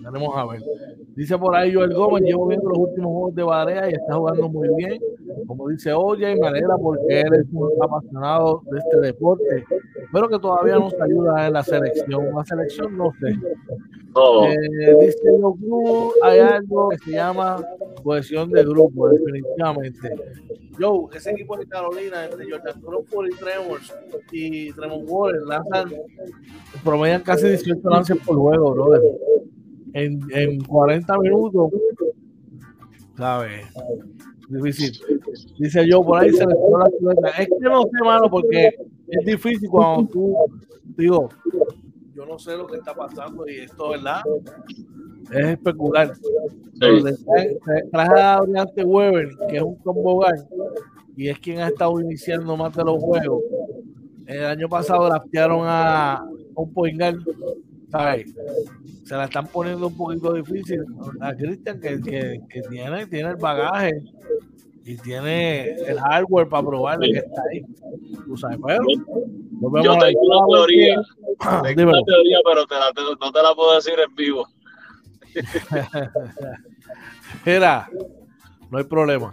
Tenemos 0.03 0.37
a 0.37 0.47
ver. 0.47 0.63
Dice 1.15 1.37
por 1.37 1.55
ahí 1.55 1.75
Joel 1.75 1.93
Gómez, 1.93 2.23
llevo 2.23 2.47
viendo 2.47 2.69
los 2.69 2.79
últimos 2.79 3.13
juegos 3.13 3.35
de 3.35 3.43
Barea 3.43 3.91
y 3.91 3.93
está 3.93 4.15
jugando 4.15 4.49
muy 4.49 4.69
bien. 4.77 4.99
Como 5.47 5.69
dice 5.69 5.93
Oye, 5.93 6.33
y 6.33 6.41
me 6.41 6.49
alegra 6.49 6.77
porque 6.77 7.21
él 7.21 7.35
es 7.35 7.47
un 7.53 7.71
apasionado 7.83 8.63
de 8.71 8.79
este 8.79 9.01
deporte. 9.01 9.65
Pero 10.13 10.29
que 10.29 10.39
todavía 10.39 10.79
nos 10.79 10.95
ayuda 11.01 11.47
en 11.47 11.53
la 11.53 11.63
selección. 11.63 12.35
La 12.35 12.45
selección 12.45 12.97
no 12.97 13.13
sé. 13.21 13.31
Eh, 13.31 14.97
dice 15.01 15.19
Club, 15.21 16.13
hay 16.23 16.41
algo 16.41 16.89
que 16.89 16.99
se 16.99 17.13
llama 17.13 17.65
cohesión 18.03 18.51
de 18.51 18.65
grupo, 18.65 19.09
definitivamente. 19.09 20.11
Joe, 20.79 21.09
ese 21.15 21.33
equipo 21.33 21.57
de 21.57 21.67
Carolina, 21.67 22.25
entre 22.25 22.51
Jordan 22.51 22.81
Crawford 22.81 23.27
y 23.27 23.37
Tremors 23.37 23.95
y 24.33 24.73
Tremor 24.73 25.01
Waller, 25.07 25.43
lanzan, 25.43 25.93
promedian 26.85 27.23
casi 27.23 27.49
18 27.49 27.89
lances 27.89 28.17
por 28.25 28.37
juego, 28.37 28.73
brother 28.75 29.03
en, 29.95 30.21
en 30.33 30.61
40 30.65 31.19
minutos, 31.19 31.73
¿sabes? 33.17 33.67
Difícil. 34.49 35.01
Dice 35.59 35.87
yo, 35.89 36.03
por 36.03 36.21
ahí 36.21 36.31
se 36.31 36.47
le 36.47 36.55
la 36.55 36.91
chuleta. 36.99 37.29
Es 37.43 37.49
que 37.49 37.69
no 37.69 37.83
sé, 37.83 38.05
mano, 38.05 38.31
porque 38.31 38.75
es 39.09 39.25
difícil 39.25 39.69
cuando 39.69 40.09
tú, 40.11 40.37
digo, 40.97 41.29
yo 42.15 42.27
no 42.27 42.39
sé 42.39 42.57
lo 42.57 42.67
que 42.67 42.77
está 42.77 42.95
pasando 42.95 43.49
y 43.49 43.59
esto, 43.59 43.91
¿verdad? 43.91 44.23
Es 45.31 45.47
especular. 45.47 46.13
Traje 47.93 48.23
a 48.23 48.41
Oriente 48.41 48.85
Weber, 48.85 49.29
que 49.49 49.57
es 49.57 49.63
un 49.63 49.77
tombogán, 49.83 50.37
y 51.17 51.29
es 51.29 51.39
quien 51.39 51.61
ha 51.61 51.69
estado 51.69 52.01
iniciando 52.01 52.57
más 52.57 52.75
de 52.75 52.85
los 52.85 53.03
juegos. 53.03 53.43
El 54.27 54.45
año 54.45 54.69
pasado 54.69 55.07
draftearon 55.07 55.61
a 55.63 56.23
un 56.55 56.73
Poingal, 56.73 57.25
¿sabes? 57.91 58.35
Se 59.05 59.17
la 59.17 59.25
están 59.25 59.47
poniendo 59.47 59.87
un 59.87 59.97
poquito 59.97 60.35
difícil 60.35 60.85
a 61.21 61.35
Cristian, 61.35 61.81
que, 61.81 62.01
que, 62.01 62.41
que, 62.49 62.63
tiene, 62.69 63.07
tiene 63.07 63.31
el 63.31 63.37
bagaje 63.37 64.03
y 64.85 64.97
tiene 64.99 65.71
el 65.87 65.99
hardware 65.99 66.49
para 66.49 66.67
probarle 66.67 67.13
que 67.13 67.19
está 67.19 67.43
ahí. 67.53 67.63
Tú 68.27 68.37
sabes, 68.37 68.59
pero 68.65 68.85
yo 68.87 69.71
tengo 69.71 69.95
una 69.95 70.07
teoría, 70.57 71.03
tengo 71.75 71.91
una 71.91 72.03
teoría, 72.05 72.39
pero 72.45 72.67
te 72.67 72.75
la, 72.75 72.93
no 73.21 73.33
te 73.33 73.43
la 73.43 73.55
puedo 73.55 73.75
decir 73.75 73.95
en 73.99 74.15
vivo. 74.15 74.47
Mira, 77.45 77.91
no 78.71 78.79
hay 78.79 78.85
problema. 78.85 79.33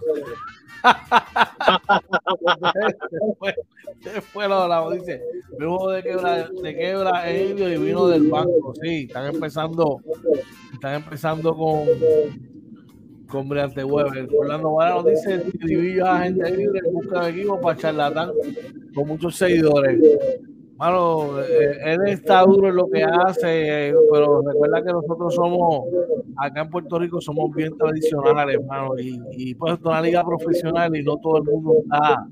Después 4.02 4.48
lo 4.48 4.68
la 4.68 4.90
dice, 4.90 5.22
vino 5.58 5.88
de 5.88 6.02
quebra, 6.02 6.48
de 6.48 6.76
quebra 6.76 7.32
y 7.32 7.54
vino 7.78 8.06
del 8.08 8.28
banco. 8.28 8.74
Sí, 8.80 9.06
están 9.08 9.34
empezando, 9.34 10.00
están 10.72 10.94
empezando 10.94 11.56
con 11.56 11.86
con 13.28 13.48
Briante 13.48 13.84
Weber. 13.84 14.28
Orlando 14.38 14.72
Vara 14.72 14.94
nos 14.94 15.06
dice 15.06 15.42
dividió 15.64 16.06
a 16.06 16.20
gente 16.20 16.50
libre 16.56 16.80
en 16.84 16.94
busca 16.94 17.24
de 17.24 17.30
equipo 17.30 17.60
para 17.60 17.76
charlatán 17.76 18.30
con 18.94 19.08
muchos 19.08 19.36
seguidores. 19.36 20.00
Mano, 20.78 21.40
eh, 21.40 21.78
él 21.84 22.08
está 22.08 22.42
duro 22.42 22.68
en 22.68 22.76
lo 22.76 22.86
que 22.90 23.02
hace, 23.02 23.94
pero 24.12 24.42
recuerda 24.42 24.82
que 24.82 24.92
nosotros 24.92 25.34
somos, 25.34 25.86
acá 26.36 26.62
en 26.62 26.70
Puerto 26.70 26.98
Rico, 26.98 27.18
somos 27.20 27.54
bien 27.54 27.76
tradicionales, 27.78 28.56
hermano, 28.56 28.98
y, 28.98 29.18
y 29.32 29.54
pues 29.54 29.74
es 29.74 29.84
una 29.84 30.02
liga 30.02 30.22
profesional 30.22 30.94
y 30.94 31.02
no 31.02 31.16
todo 31.16 31.38
el 31.38 31.44
mundo 31.44 31.76
está, 31.82 32.26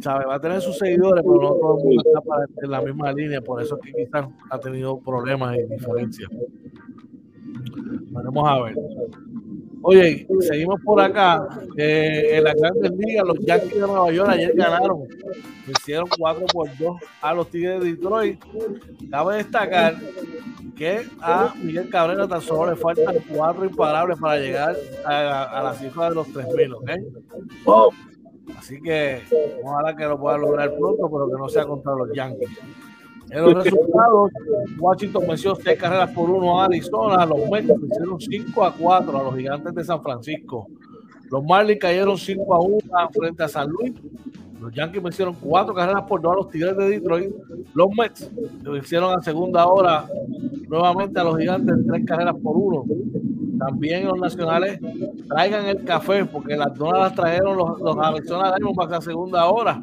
¿sabe? 0.00 0.24
Va 0.26 0.34
a 0.34 0.40
tener 0.40 0.60
sus 0.60 0.78
seguidores, 0.78 1.22
pero 1.22 1.40
no 1.40 1.54
todo 1.54 1.78
el 1.78 1.84
mundo 1.84 2.02
está 2.04 2.20
para, 2.22 2.46
en 2.60 2.70
la 2.72 2.82
misma 2.82 3.12
línea, 3.12 3.40
por 3.40 3.62
eso 3.62 3.76
es 3.76 3.82
que 3.82 4.04
quizás 4.04 4.26
ha 4.50 4.58
tenido 4.58 4.98
problemas 4.98 5.56
y 5.58 5.62
diferencias. 5.62 6.28
Vamos 8.10 8.48
a 8.48 8.62
ver. 8.62 8.74
Oye, 9.82 10.26
seguimos 10.40 10.80
por 10.82 11.00
acá. 11.00 11.46
Eh, 11.76 12.36
en 12.36 12.44
la 12.44 12.54
Grandes 12.54 12.90
Ligas, 12.92 13.26
los 13.26 13.38
Yankees 13.40 13.74
de 13.74 13.80
Nueva 13.80 14.10
York 14.10 14.30
ayer 14.30 14.52
ganaron. 14.54 15.04
Hicieron 15.66 16.08
4 16.18 16.46
por 16.46 16.68
2 16.78 16.96
a 17.20 17.34
los 17.34 17.48
Tigres 17.50 17.80
de 17.80 17.92
Detroit. 17.92 18.42
Cabe 19.10 19.36
destacar 19.36 19.96
que 20.76 21.06
a 21.20 21.54
Miguel 21.62 21.88
Cabrera 21.90 22.28
tan 22.28 22.40
solo 22.40 22.70
le 22.70 22.76
faltan 22.76 23.16
4 23.28 23.64
imparables 23.64 24.18
para 24.18 24.38
llegar 24.38 24.76
a, 25.04 25.62
la 25.62 25.74
cifra 25.74 26.08
de 26.08 26.14
los 26.14 26.28
3.000, 26.28 26.74
¿ok? 27.66 27.94
Así 28.58 28.80
que 28.80 29.22
ojalá 29.62 29.94
que 29.94 30.04
lo 30.04 30.18
pueda 30.18 30.38
lograr 30.38 30.74
pronto, 30.76 31.08
pero 31.10 31.28
que 31.28 31.36
no 31.36 31.48
sea 31.48 31.66
contra 31.66 31.94
los 31.94 32.10
Yankees. 32.12 32.48
En 33.30 33.42
los 33.42 33.64
resultados, 33.64 34.30
Washington 34.78 35.26
venció 35.28 35.54
6 35.54 35.78
carreras 35.78 36.10
por 36.10 36.30
1 36.30 36.60
a 36.60 36.64
Arizona. 36.64 37.26
Los 37.26 37.48
Mets 37.50 37.70
hicieron 37.90 38.20
5 38.20 38.64
a 38.64 38.74
4 38.74 39.18
a 39.18 39.22
los 39.22 39.36
Gigantes 39.36 39.74
de 39.74 39.84
San 39.84 40.02
Francisco. 40.02 40.66
Los 41.30 41.44
Marlins 41.44 41.80
cayeron 41.80 42.16
5 42.16 42.54
a 42.54 42.60
1 42.60 42.78
frente 43.12 43.42
a 43.42 43.48
San 43.48 43.68
Luis. 43.68 43.92
Los 44.60 44.72
Yankees 44.74 45.02
vencieron 45.02 45.34
4 45.40 45.74
carreras 45.74 46.02
por 46.02 46.20
2 46.20 46.32
a 46.32 46.36
los 46.36 46.50
Tigres 46.50 46.76
de 46.76 46.88
Detroit. 46.88 47.32
Los 47.74 47.88
Mets 47.96 48.30
vencieron 48.62 49.18
a 49.18 49.22
segunda 49.22 49.66
hora 49.66 50.06
nuevamente 50.68 51.18
a 51.20 51.24
los 51.24 51.38
Gigantes 51.38 51.76
3 51.86 52.04
carreras 52.06 52.34
por 52.42 52.56
1. 52.56 52.84
También 53.58 54.06
los 54.06 54.18
nacionales 54.18 54.78
traigan 55.28 55.66
el 55.66 55.84
café 55.84 56.24
porque 56.24 56.56
las 56.56 56.74
donas 56.74 57.00
las 57.00 57.14
trajeron 57.14 57.56
los, 57.56 57.80
los 57.80 57.96
Arizona 57.98 58.54
Diamondbacks 58.54 58.92
a 58.92 59.00
segunda 59.00 59.46
hora, 59.46 59.80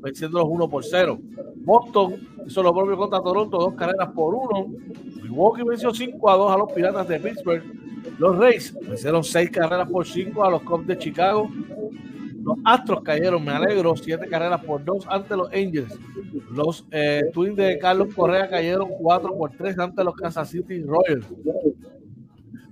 venciendo 0.00 0.38
los 0.38 0.48
1 0.48 0.68
por 0.68 0.84
0. 0.84 1.18
Boston 1.56 2.14
hizo 2.46 2.62
lo 2.62 2.74
propio 2.74 2.96
contra 2.96 3.20
Toronto, 3.20 3.58
dos 3.58 3.74
carreras 3.74 4.08
por 4.14 4.34
uno. 4.34 4.68
Milwaukee 5.22 5.62
venció 5.62 5.92
5 5.92 6.30
a 6.30 6.36
2 6.36 6.52
a 6.52 6.56
los 6.56 6.72
Piratas 6.72 7.08
de 7.08 7.20
Pittsburgh. 7.20 7.62
Los 8.18 8.38
Rays 8.38 8.74
vencieron 8.80 9.22
6 9.22 9.50
carreras 9.50 9.88
por 9.90 10.06
5 10.06 10.44
a 10.44 10.50
los 10.50 10.62
Cubs 10.62 10.86
de 10.86 10.96
Chicago. 10.96 11.50
Los 12.48 12.56
Astros 12.64 13.02
cayeron, 13.02 13.44
me 13.44 13.52
alegro, 13.52 13.94
7 13.94 14.26
carreras 14.26 14.64
por 14.64 14.82
2 14.82 15.06
ante 15.10 15.36
los 15.36 15.52
Angels. 15.52 15.94
Los 16.50 16.86
eh, 16.90 17.20
Twins 17.34 17.56
de 17.56 17.78
Carlos 17.78 18.14
Correa 18.14 18.48
cayeron 18.48 18.88
4 18.88 19.36
por 19.36 19.50
3 19.50 19.78
ante 19.78 20.02
los 20.02 20.14
Kansas 20.14 20.48
City 20.48 20.82
Royals. 20.82 21.26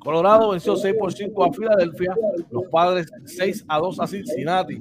Colorado 0.06 0.50
venció 0.50 0.76
6 0.76 0.94
por 1.00 1.12
5 1.12 1.44
a 1.44 1.52
Filadelfia. 1.52 2.14
Los 2.52 2.62
padres 2.70 3.08
6 3.24 3.64
a 3.66 3.80
2 3.80 3.98
a 3.98 4.06
Cincinnati. 4.06 4.80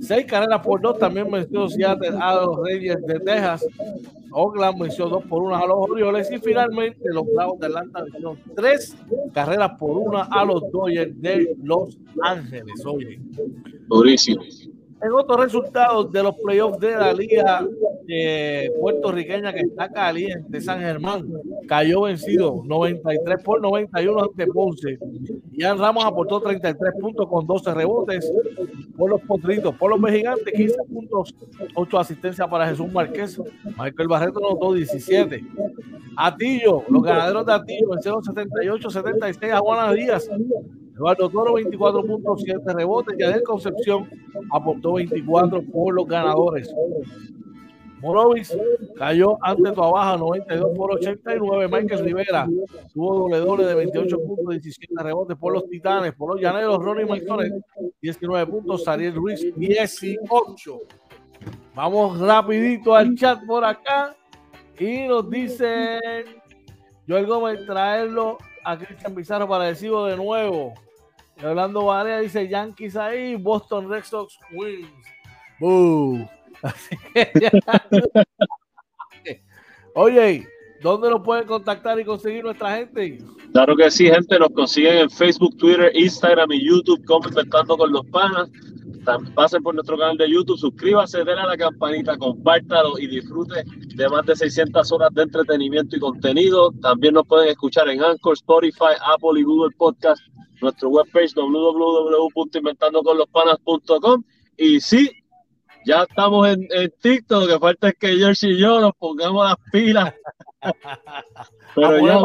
6 0.00 0.26
carreras 0.26 0.60
por 0.60 0.82
2 0.82 0.98
también 0.98 1.30
venció 1.30 1.66
Seattle 1.66 2.18
a 2.20 2.34
los 2.34 2.62
Reyes 2.62 2.98
de 3.06 3.18
Texas. 3.20 3.66
Oakland 4.32 4.78
venció 4.78 5.08
2 5.08 5.24
por 5.24 5.44
1 5.44 5.56
a 5.56 5.66
los 5.66 5.78
Orioles. 5.78 6.30
Y 6.30 6.38
finalmente 6.40 7.00
los 7.10 7.24
Bravos 7.34 7.58
de 7.58 7.68
Atlanta 7.68 8.02
vencieron 8.02 8.38
3 8.54 8.96
carreras 9.32 9.70
por 9.78 9.96
1 9.96 10.28
a 10.30 10.44
los 10.44 10.70
Dodgers 10.70 11.22
de 11.22 11.56
Los 11.62 11.98
Ángeles. 12.22 12.84
Oye. 12.84 13.18
Durísimo. 13.88 14.42
En 15.06 15.12
otros 15.12 15.38
resultados 15.38 16.10
de 16.10 16.20
los 16.20 16.34
playoffs 16.34 16.80
de 16.80 16.90
la 16.90 17.12
liga 17.12 17.64
eh, 18.08 18.68
puertorriqueña 18.80 19.52
que 19.52 19.60
está 19.60 19.88
caliente, 19.88 20.60
San 20.60 20.80
Germán 20.80 21.24
cayó 21.68 22.02
vencido 22.02 22.64
93 22.64 23.40
por 23.40 23.60
91 23.60 24.24
ante 24.24 24.48
Ponce. 24.48 24.98
Ian 25.52 25.78
Ramos 25.78 26.04
aportó 26.04 26.40
33 26.40 26.94
puntos 27.00 27.28
con 27.28 27.46
12 27.46 27.72
rebotes 27.72 28.32
por 28.96 29.10
los 29.10 29.20
potritos, 29.20 29.72
por 29.76 29.90
los 29.90 30.00
mexicantes 30.00 30.52
15 30.52 30.76
puntos, 30.92 31.32
8 31.76 31.98
asistencias 32.00 32.48
para 32.48 32.66
Jesús 32.66 32.92
Márquez. 32.92 33.40
Michael 33.78 34.08
Barreto 34.08 34.40
notó 34.40 34.72
17. 34.72 35.44
Atillo, 36.16 36.82
los 36.88 37.02
ganaderos 37.04 37.46
de 37.46 37.52
Atillo 37.52 37.90
vencieron 37.90 38.22
78-76 38.24 39.52
a 39.52 39.58
Juana 39.60 39.92
Díaz 39.92 40.28
Eduardo 40.96 41.28
Toro 41.28 41.54
24.7 41.54 42.74
rebotes. 42.74 43.18
Yadel 43.18 43.42
Concepción 43.42 44.08
aportó 44.50 44.94
24 44.94 45.62
por 45.70 45.94
los 45.94 46.06
ganadores. 46.06 46.74
Morovis 48.00 48.56
cayó 48.96 49.36
ante 49.42 49.72
tu 49.72 49.80
baja 49.80 50.16
92 50.16 50.76
por 50.76 50.94
89. 50.94 51.68
Michael 51.68 52.04
Rivera 52.04 52.46
tuvo 52.94 53.18
doble 53.18 53.38
doble 53.38 53.64
de 53.66 53.74
28 53.74 54.18
puntos, 54.22 54.54
17 54.54 55.02
rebotes 55.02 55.36
por 55.36 55.52
los 55.52 55.66
Titanes, 55.68 56.14
por 56.14 56.32
los 56.32 56.40
Llaneros, 56.40 56.78
Ronnie 56.82 57.06
Maisonet 57.06 57.52
19 58.00 58.46
puntos, 58.46 58.84
Sariel 58.84 59.14
Ruiz 59.14 59.52
18. 59.56 60.80
Vamos 61.74 62.18
rapidito 62.20 62.94
al 62.94 63.14
chat 63.14 63.44
por 63.46 63.64
acá 63.64 64.16
y 64.78 65.06
nos 65.08 65.28
dicen 65.28 66.00
Joel 67.08 67.26
Gómez 67.26 67.66
traerlo 67.66 68.38
a 68.64 68.78
Cristian 68.78 69.14
Pizarro 69.14 69.48
para 69.48 69.64
decirlo 69.64 70.06
de 70.06 70.16
nuevo. 70.16 70.74
Orlando 71.42 71.84
Varea 71.84 72.20
dice 72.20 72.48
Yankees 72.48 72.96
ahí, 72.96 73.36
Boston 73.36 73.90
Red 73.90 74.04
Sox 74.04 74.38
wins. 74.52 74.88
Oye, 79.94 80.46
¿dónde 80.82 81.10
lo 81.10 81.22
pueden 81.22 81.46
contactar 81.46 82.00
y 82.00 82.04
conseguir 82.04 82.44
nuestra 82.44 82.76
gente? 82.76 83.18
Claro 83.52 83.76
que 83.76 83.90
sí, 83.90 84.06
gente, 84.06 84.38
nos 84.38 84.50
consiguen 84.50 84.98
en 84.98 85.10
Facebook, 85.10 85.56
Twitter, 85.56 85.90
Instagram 85.94 86.52
y 86.52 86.66
YouTube, 86.66 87.02
comentando 87.04 87.76
con 87.76 87.92
los 87.92 88.04
panas. 88.06 88.48
Pasen 89.34 89.62
por 89.62 89.74
nuestro 89.74 89.96
canal 89.96 90.16
de 90.16 90.30
YouTube, 90.30 90.58
suscríbase, 90.58 91.18
denle 91.18 91.42
a 91.42 91.46
la 91.46 91.56
campanita, 91.56 92.16
compártalo 92.16 92.98
y 92.98 93.06
disfrute 93.06 93.64
de 93.94 94.08
más 94.08 94.26
de 94.26 94.36
600 94.36 94.90
horas 94.92 95.14
de 95.14 95.22
entretenimiento 95.22 95.96
y 95.96 96.00
contenido. 96.00 96.72
También 96.82 97.14
nos 97.14 97.26
pueden 97.26 97.48
escuchar 97.48 97.88
en 97.88 98.02
Anchor, 98.02 98.34
Spotify, 98.34 98.94
Apple 99.04 99.40
y 99.40 99.44
Google 99.44 99.74
Podcast 99.76 100.20
nuestro 100.60 100.90
webpage 100.90 101.34
www.inventandoconlospanas.com 101.34 104.22
y 104.56 104.80
sí, 104.80 105.10
ya 105.84 106.04
estamos 106.04 106.48
en, 106.48 106.68
TikTok, 107.00 107.42
lo 107.42 107.48
que 107.48 107.58
falta 107.58 107.88
es 107.88 107.94
que 107.98 108.16
Jersey 108.16 108.52
y 108.52 108.58
yo 108.58 108.80
nos 108.80 108.94
pongamos 108.94 109.44
las 109.44 109.56
pilas. 109.70 110.14
Pero 111.74 112.06
ya, 112.06 112.22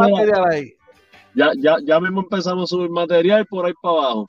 ya, 1.36 1.51
ya, 1.57 1.75
ya 1.84 1.99
mismo 1.99 2.21
empezamos 2.21 2.63
a 2.63 2.67
subir 2.75 2.89
material 2.89 3.45
por 3.47 3.65
ahí 3.65 3.73
para 3.82 3.97
abajo. 3.97 4.27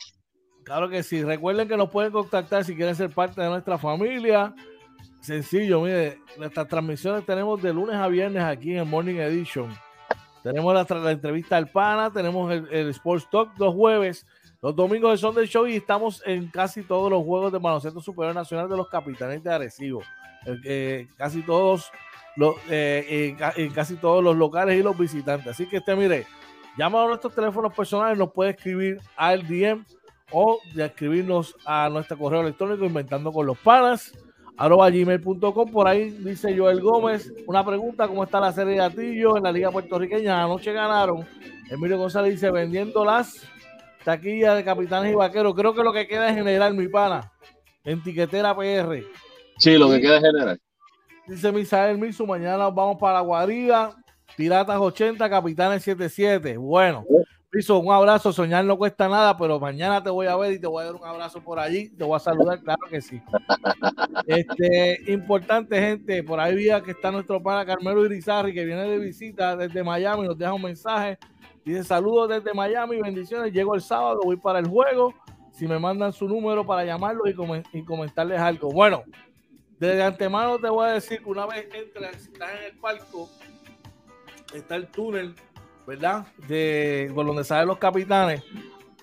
Claro 0.73 0.89
que 0.89 1.03
sí. 1.03 1.23
Recuerden 1.23 1.69
que 1.69 1.77
nos 1.77 1.91
pueden 1.91 2.11
contactar 2.11 2.65
si 2.65 2.75
quieren 2.75 2.97
ser 2.97 3.11
parte 3.11 3.43
de 3.43 3.47
nuestra 3.47 3.77
familia. 3.77 4.55
Sencillo, 5.21 5.83
mire, 5.83 6.19
nuestras 6.39 6.67
transmisiones 6.67 7.27
tenemos 7.27 7.61
de 7.61 7.75
lunes 7.75 7.95
a 7.97 8.09
viernes 8.09 8.43
aquí 8.43 8.75
en 8.75 8.89
Morning 8.89 9.17
Edition. 9.17 9.69
Tenemos 10.43 10.73
la, 10.73 11.11
entrevista 11.11 11.59
al 11.59 11.69
PANA, 11.69 12.11
tenemos 12.11 12.51
el, 12.51 12.89
Sports 12.89 13.29
Talk 13.31 13.51
los 13.59 13.75
jueves, 13.75 14.27
los 14.63 14.75
domingos 14.75 15.11
de 15.11 15.19
Sunday 15.19 15.47
Show 15.47 15.67
y 15.67 15.77
estamos 15.77 16.23
en 16.25 16.49
casi 16.49 16.83
todos 16.83 17.11
los 17.11 17.23
juegos 17.23 17.53
de 17.53 17.59
baloncesto 17.59 18.01
superior 18.01 18.35
nacional 18.35 18.67
de 18.67 18.77
los 18.79 18.89
capitanes 18.89 19.45
de 19.45 19.53
Arecibo. 19.53 20.01
Eh, 20.47 20.57
eh, 20.65 21.09
casi 21.19 21.43
todos 21.43 21.93
los, 22.35 22.57
en, 22.71 23.37
casi 23.75 23.97
todos 23.97 24.25
los 24.25 24.35
locales 24.35 24.81
y 24.81 24.83
los 24.83 24.97
visitantes. 24.97 25.49
Así 25.49 25.67
que 25.67 25.77
este, 25.77 25.95
mire, 25.95 26.27
llama 26.79 27.05
a 27.05 27.09
nuestros 27.09 27.35
teléfonos 27.35 27.75
personales, 27.75 28.17
nos 28.17 28.33
puede 28.33 28.53
escribir 28.53 29.03
al 29.17 29.47
DM 29.47 29.85
o 30.33 30.61
de 30.75 30.87
escribirnos 30.87 31.55
a 31.65 31.89
nuestro 31.89 32.19
correo 32.19 32.41
electrónico 32.41 32.85
inventando 32.85 33.33
con 33.33 33.47
los 33.47 33.59
panas 33.59 34.13
arroba 34.57 34.91
gmail.com. 34.91 35.71
Por 35.71 35.89
ahí 35.89 36.11
dice 36.11 36.57
Joel 36.57 36.81
Gómez, 36.81 37.33
una 37.47 37.65
pregunta, 37.65 38.09
¿cómo 38.09 38.25
está 38.25 38.41
la 38.41 38.53
serie 38.53 38.73
de 38.73 38.79
gatillo 38.79 39.37
en 39.37 39.43
la 39.43 39.53
Liga 39.53 39.71
Puertorriqueña? 39.71 40.43
Anoche 40.43 40.73
ganaron. 40.73 41.27
Emilio 41.71 41.99
González 41.99 42.33
dice, 42.33 42.51
vendiendo 42.51 43.05
las 43.05 43.47
taquillas 44.05 44.57
de 44.57 44.65
capitanes 44.65 45.13
y 45.13 45.15
vaqueros. 45.15 45.55
Creo 45.55 45.75
que 45.75 45.83
lo 45.83 45.93
que 45.93 46.07
queda 46.07 46.29
es 46.29 46.35
general, 46.35 46.75
mi 46.75 46.89
pana, 46.89 47.33
en 47.85 48.03
tiquetera 48.03 48.55
PR. 48.55 49.05
Sí, 49.59 49.77
lo 49.77 49.91
que 49.91 50.01
queda 50.01 50.17
es 50.17 50.23
general. 50.23 50.61
Dice 51.27 51.53
Misael 51.53 51.99
Misu, 51.99 52.27
mañana 52.27 52.69
vamos 52.69 52.99
para 52.99 53.15
la 53.15 53.21
Guarida, 53.21 53.97
Piratas 54.37 54.77
80, 54.79 55.31
Capitanes 55.31 55.83
77. 55.83 56.57
Bueno, 56.57 57.05
Piso, 57.53 57.79
un 57.79 57.93
abrazo. 57.93 58.33
Soñar 58.33 58.65
no 58.65 58.79
cuesta 58.79 59.11
nada, 59.11 59.37
pero 59.37 59.61
mañana 59.61 60.03
te 60.03 60.09
voy 60.09 60.27
a 60.27 60.35
ver 60.37 60.55
y 60.55 60.59
te 60.59 60.67
voy 60.67 60.81
a 60.81 60.87
dar 60.87 60.95
un 60.95 61.05
abrazo 61.05 61.39
por 61.43 61.59
allí. 61.59 61.91
Te 61.91 62.03
voy 62.03 62.17
a 62.17 62.19
saludar, 62.19 62.59
claro 62.63 62.81
que 62.89 63.03
sí. 63.03 63.21
Este, 64.27 65.13
importante, 65.13 65.79
gente. 65.79 66.23
Por 66.23 66.41
ahí 66.41 66.55
vía 66.55 66.81
que 66.81 66.93
está 66.93 67.11
nuestro 67.11 67.43
pana 67.43 67.67
Carmelo 67.67 68.07
Irizarri, 68.07 68.55
que 68.55 68.65
viene 68.65 68.89
de 68.89 68.99
visita 68.99 69.55
desde 69.55 69.85
Miami. 69.85 70.27
Nos 70.27 70.39
deja 70.39 70.55
un 70.55 70.63
mensaje. 70.63 71.19
Dice 71.63 71.85
saludos 71.85 72.31
desde 72.31 72.55
Miami, 72.55 73.03
bendiciones. 73.03 73.53
Llego 73.53 73.75
el 73.75 73.83
sábado, 73.83 74.21
voy 74.25 74.39
para 74.39 74.59
el 74.59 74.67
juego. 74.67 75.13
Si 75.51 75.69
me 75.69 75.79
mandan 75.79 76.15
su 76.15 76.27
número 76.27 76.65
para 76.65 76.87
llamarlo 76.87 77.25
y, 77.27 77.79
y 77.79 77.85
comentarles 77.85 78.41
algo. 78.41 78.71
Bueno, 78.71 79.03
desde 79.79 80.03
antemano 80.03 80.59
te 80.59 80.71
voy 80.71 80.89
a 80.89 80.93
decir 80.95 81.23
que 81.23 81.29
una 81.29 81.45
vez 81.45 81.69
entras, 81.75 82.17
si 82.17 82.33
estás 82.33 82.51
en 82.59 82.65
el 82.73 82.79
palco, 82.79 83.29
está 84.55 84.77
el 84.77 84.87
túnel 84.87 85.35
¿verdad? 85.87 86.27
De 86.49 87.11
por 87.15 87.27
donde 87.27 87.45
salen 87.45 87.69
los 87.69 87.79
capitanes. 87.79 88.43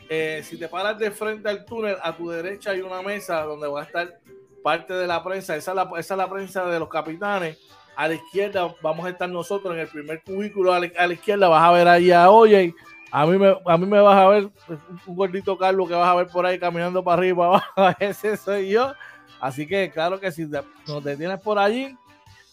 Eh, 0.09 0.41
si 0.43 0.57
te 0.57 0.67
paras 0.67 0.97
de 0.97 1.11
frente 1.11 1.47
al 1.49 1.65
túnel, 1.65 1.97
a 2.01 2.15
tu 2.15 2.29
derecha 2.29 2.71
hay 2.71 2.81
una 2.81 3.01
mesa 3.01 3.43
donde 3.43 3.67
va 3.67 3.81
a 3.81 3.83
estar 3.83 4.19
parte 4.63 4.93
de 4.93 5.05
la 5.07 5.23
prensa. 5.23 5.55
Esa 5.55 5.71
es 5.71 6.09
la, 6.17 6.29
prensa 6.29 6.65
de 6.65 6.79
los 6.79 6.89
capitanes. 6.89 7.59
A 7.95 8.07
la 8.07 8.15
izquierda 8.15 8.73
vamos 8.81 9.05
a 9.05 9.09
estar 9.09 9.29
nosotros 9.29 9.73
en 9.73 9.81
el 9.81 9.87
primer 9.87 10.23
cubículo. 10.23 10.73
A 10.73 10.79
la, 10.79 11.13
izquierda 11.13 11.47
vas 11.47 11.63
a 11.63 11.71
ver 11.71 11.87
ahí 11.87 12.11
a 12.11 12.29
Oye. 12.29 12.73
A 13.11 13.25
mí, 13.25 13.39
me, 13.39 14.01
vas 14.01 14.17
a 14.17 14.27
ver 14.27 14.49
un 15.07 15.15
gordito 15.15 15.57
Carlos 15.57 15.87
que 15.89 15.95
vas 15.95 16.07
a 16.07 16.15
ver 16.15 16.27
por 16.27 16.45
ahí 16.45 16.59
caminando 16.59 17.03
para 17.03 17.17
arriba. 17.17 17.63
Ese 17.99 18.37
soy 18.37 18.69
yo. 18.69 18.93
Así 19.39 19.65
que, 19.65 19.89
claro 19.89 20.19
que 20.19 20.31
si 20.31 20.45
nos 20.45 21.03
detienes 21.03 21.39
por 21.39 21.57
allí, 21.57 21.97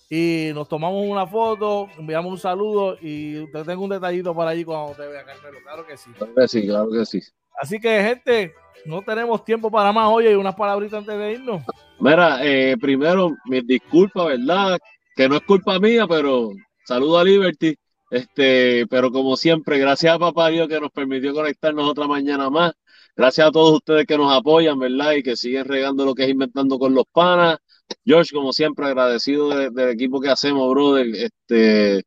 y 0.08 0.50
nos 0.54 0.68
tomamos 0.68 1.04
una 1.06 1.26
foto, 1.26 1.88
enviamos 1.98 2.30
un 2.32 2.38
saludo 2.38 2.96
y 3.00 3.50
te 3.50 3.64
tengo 3.64 3.84
un 3.84 3.90
detallito 3.90 4.34
para 4.34 4.50
allí 4.50 4.64
cuando 4.64 4.94
te 4.94 5.06
vea, 5.06 5.24
Carmelo. 5.24 5.58
Claro 5.62 5.86
que 5.86 5.96
sí. 5.96 6.10
Claro 6.16 6.34
que 6.34 6.48
sí, 6.48 6.66
claro 6.66 6.90
que 6.90 7.06
sí. 7.06 7.20
Así 7.60 7.80
que, 7.80 8.02
gente, 8.02 8.54
no 8.84 9.02
tenemos 9.02 9.44
tiempo 9.44 9.70
para 9.70 9.92
más. 9.92 10.08
Oye, 10.08 10.36
unas 10.36 10.54
palabritas 10.54 11.00
antes 11.00 11.18
de 11.18 11.32
irnos. 11.32 11.62
Mira, 11.98 12.38
eh, 12.42 12.76
primero, 12.80 13.34
mis 13.46 13.66
disculpas, 13.66 14.26
¿verdad? 14.26 14.78
Que 15.14 15.28
no 15.28 15.36
es 15.36 15.42
culpa 15.42 15.78
mía, 15.78 16.06
pero 16.06 16.50
saludo 16.84 17.18
a 17.18 17.24
Liberty. 17.24 17.74
Este, 18.10 18.86
pero 18.86 19.10
como 19.10 19.36
siempre, 19.36 19.78
gracias 19.78 20.14
a 20.14 20.18
Papá 20.18 20.48
Dios 20.48 20.68
que 20.68 20.80
nos 20.80 20.92
permitió 20.92 21.34
conectarnos 21.34 21.88
otra 21.88 22.06
mañana 22.06 22.48
más. 22.50 22.72
Gracias 23.16 23.48
a 23.48 23.50
todos 23.50 23.74
ustedes 23.76 24.06
que 24.06 24.16
nos 24.16 24.32
apoyan, 24.32 24.78
¿verdad? 24.78 25.12
Y 25.12 25.22
que 25.22 25.36
siguen 25.36 25.64
regando 25.64 26.04
lo 26.04 26.14
que 26.14 26.24
es 26.24 26.28
inventando 26.28 26.78
con 26.78 26.94
los 26.94 27.06
panas. 27.10 27.58
George, 28.04 28.34
como 28.34 28.52
siempre, 28.52 28.86
agradecido 28.86 29.48
del 29.48 29.88
equipo 29.88 30.20
que 30.20 30.30
hacemos, 30.30 30.70
brother. 30.70 31.06
Este, 31.14 32.04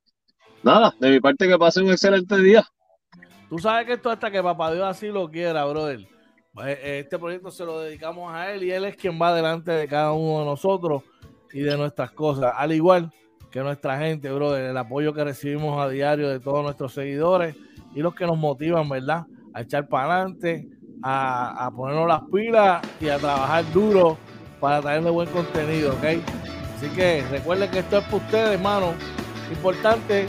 nada, 0.63 0.95
de 0.99 1.11
mi 1.11 1.19
parte 1.19 1.47
que 1.47 1.57
pase 1.57 1.82
un 1.82 1.91
excelente 1.91 2.38
día. 2.38 2.65
Tú 3.49 3.57
sabes 3.57 3.86
que 3.86 3.93
esto 3.93 4.09
hasta 4.09 4.30
que 4.30 4.43
papá 4.43 4.71
Dios 4.73 4.86
así 4.86 5.07
lo 5.07 5.30
quiera, 5.30 5.65
brother. 5.65 5.99
Eh, 5.99 6.07
eh, 6.65 6.99
este 7.03 7.17
proyecto 7.17 7.51
se 7.51 7.65
lo 7.65 7.80
dedicamos 7.82 8.34
a 8.34 8.51
él 8.51 8.63
y 8.63 8.71
él 8.71 8.86
es 8.86 8.95
quien 8.95 9.19
va 9.21 9.34
delante 9.34 9.71
de 9.71 9.88
cada 9.88 10.13
uno 10.13 10.39
de 10.39 10.45
nosotros 10.45 11.03
y 11.51 11.61
de 11.61 11.75
nuestras 11.75 12.11
cosas. 12.11 12.53
Al 12.55 12.71
igual 12.71 13.11
que 13.51 13.61
nuestra 13.61 13.97
gente, 13.97 14.32
brother, 14.32 14.65
el 14.65 14.77
apoyo 14.77 15.13
que 15.13 15.23
recibimos 15.23 15.82
a 15.82 15.89
diario 15.89 16.30
de 16.30 16.39
todos 16.39 16.63
nuestros 16.63 16.93
seguidores 16.93 17.55
y 17.95 18.01
los 18.01 18.13
que 18.13 18.25
nos 18.25 18.38
motivan, 18.38 18.88
¿verdad? 18.88 19.25
A 19.53 19.61
echar 19.61 19.88
para 19.88 20.13
adelante, 20.13 20.69
a, 21.01 21.65
a 21.65 21.71
ponernos 21.71 22.07
las 22.07 22.21
pilas 22.32 22.88
y 23.01 23.09
a 23.09 23.17
trabajar 23.17 23.65
duro 23.73 24.17
para 24.60 24.82
traerle 24.82 25.10
buen 25.10 25.30
contenido, 25.30 25.93
¿ok? 25.93 26.22
Así 26.78 26.89
que 26.95 27.24
recuerden 27.30 27.70
que 27.72 27.80
esto 27.80 27.97
es 27.97 28.03
para 28.05 28.18
ustedes, 28.18 28.49
hermano. 28.51 28.93
Importante, 29.51 30.28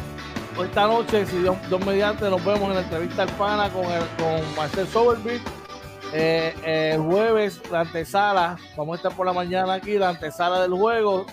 esta 0.63 0.87
noche, 0.87 1.27
si 1.27 1.39
Dios, 1.39 1.57
mediante, 1.87 2.29
nos 2.29 2.45
vemos 2.45 2.69
en 2.69 2.75
la 2.75 2.81
entrevista 2.81 3.23
al 3.23 3.29
pana 3.31 3.71
con, 3.71 3.85
el, 3.85 4.03
con 4.19 4.57
Marcel 4.57 4.87
Soberbeat. 4.89 5.41
Eh, 6.13 6.93
el 6.95 7.01
jueves, 7.01 7.61
la 7.71 7.81
antesala, 7.81 8.57
vamos 8.77 8.95
a 8.95 8.97
estar 8.97 9.13
por 9.13 9.27
la 9.27 9.33
mañana 9.33 9.75
aquí, 9.75 9.97
la 9.97 10.09
antesala 10.09 10.61
del 10.61 10.73
juego, 10.73 11.25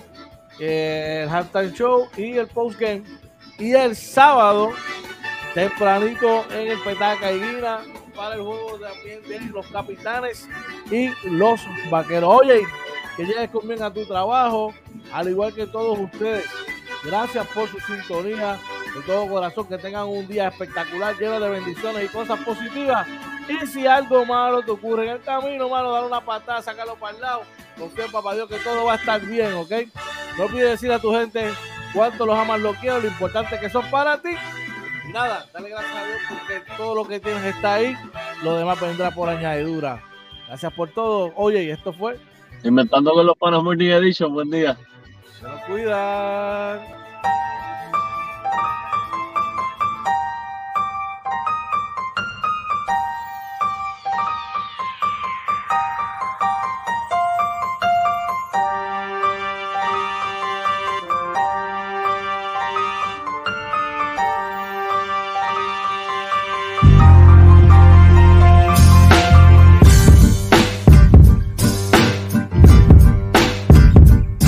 eh, 0.59 1.21
el 1.23 1.29
halftime 1.29 1.71
show 1.71 2.07
y 2.15 2.37
el 2.37 2.47
postgame. 2.47 3.03
Y 3.57 3.73
el 3.73 3.95
sábado, 3.95 4.69
tempranito 5.55 6.45
en 6.51 6.67
el 6.71 6.79
Petaca 6.81 7.31
y 7.31 7.39
Guina, 7.39 7.79
para 8.15 8.35
el 8.35 8.41
juego 8.41 8.79
también 8.79 9.23
de 9.27 9.39
los 9.51 9.65
capitanes 9.67 10.47
y 10.91 11.09
los 11.27 11.59
vaqueros. 11.89 12.41
Oye, 12.41 12.61
que 13.17 13.25
llegues 13.25 13.49
con 13.49 13.67
bien 13.67 13.81
a 13.81 13.91
tu 13.91 14.05
trabajo, 14.05 14.73
al 15.11 15.27
igual 15.27 15.53
que 15.53 15.65
todos 15.65 15.97
ustedes. 15.97 16.45
Gracias 17.03 17.47
por 17.47 17.67
su 17.67 17.79
sintonía 17.79 18.59
de 18.93 19.01
todo 19.05 19.27
corazón. 19.27 19.67
Que 19.67 19.77
tengan 19.79 20.07
un 20.07 20.27
día 20.27 20.49
espectacular, 20.49 21.17
lleno 21.17 21.39
de 21.39 21.49
bendiciones 21.49 22.05
y 22.05 22.07
cosas 22.09 22.39
positivas. 22.41 23.07
Y 23.49 23.65
si 23.65 23.87
algo 23.87 24.23
malo 24.25 24.61
te 24.61 24.71
ocurre 24.71 25.05
en 25.05 25.11
el 25.13 25.21
camino, 25.21 25.67
malo, 25.67 25.91
dar 25.91 26.03
una 26.03 26.21
patada, 26.21 26.61
sacarlo 26.61 26.95
para 26.95 27.15
el 27.15 27.21
lado. 27.21 27.41
Confía 27.77 28.05
en 28.05 28.11
papá 28.11 28.35
Dios 28.35 28.47
que 28.47 28.57
todo 28.57 28.85
va 28.85 28.93
a 28.93 28.97
estar 28.97 29.19
bien, 29.21 29.53
¿ok? 29.53 29.71
No 30.37 30.45
olvides 30.45 30.71
decir 30.71 30.91
a 30.91 30.99
tu 30.99 31.11
gente 31.11 31.51
cuánto 31.93 32.25
los 32.25 32.37
amas, 32.37 32.59
lo 32.59 32.73
quiero, 32.75 32.99
lo 32.99 33.07
importante 33.07 33.59
que 33.59 33.69
son 33.69 33.89
para 33.89 34.21
ti. 34.21 34.31
Nada, 35.11 35.47
dale 35.53 35.69
gracias 35.69 35.95
a 35.95 36.05
Dios 36.05 36.19
porque 36.29 36.63
todo 36.75 36.93
lo 36.93 37.07
que 37.07 37.19
tienes 37.19 37.43
está 37.45 37.75
ahí. 37.75 37.95
Lo 38.43 38.57
demás 38.57 38.79
vendrá 38.79 39.09
por 39.09 39.29
añadidura. 39.29 40.03
Gracias 40.47 40.73
por 40.73 40.89
todo. 40.91 41.31
Oye, 41.35 41.63
y 41.63 41.71
esto 41.71 41.93
fue 41.93 42.19
Inventando 42.63 43.11
con 43.13 43.25
los 43.25 43.37
panos 43.37 43.63
muy 43.63 43.75
día 43.77 43.99
dicho, 43.99 44.29
buen 44.29 44.49
día. 44.49 44.77
Se. 45.39 46.79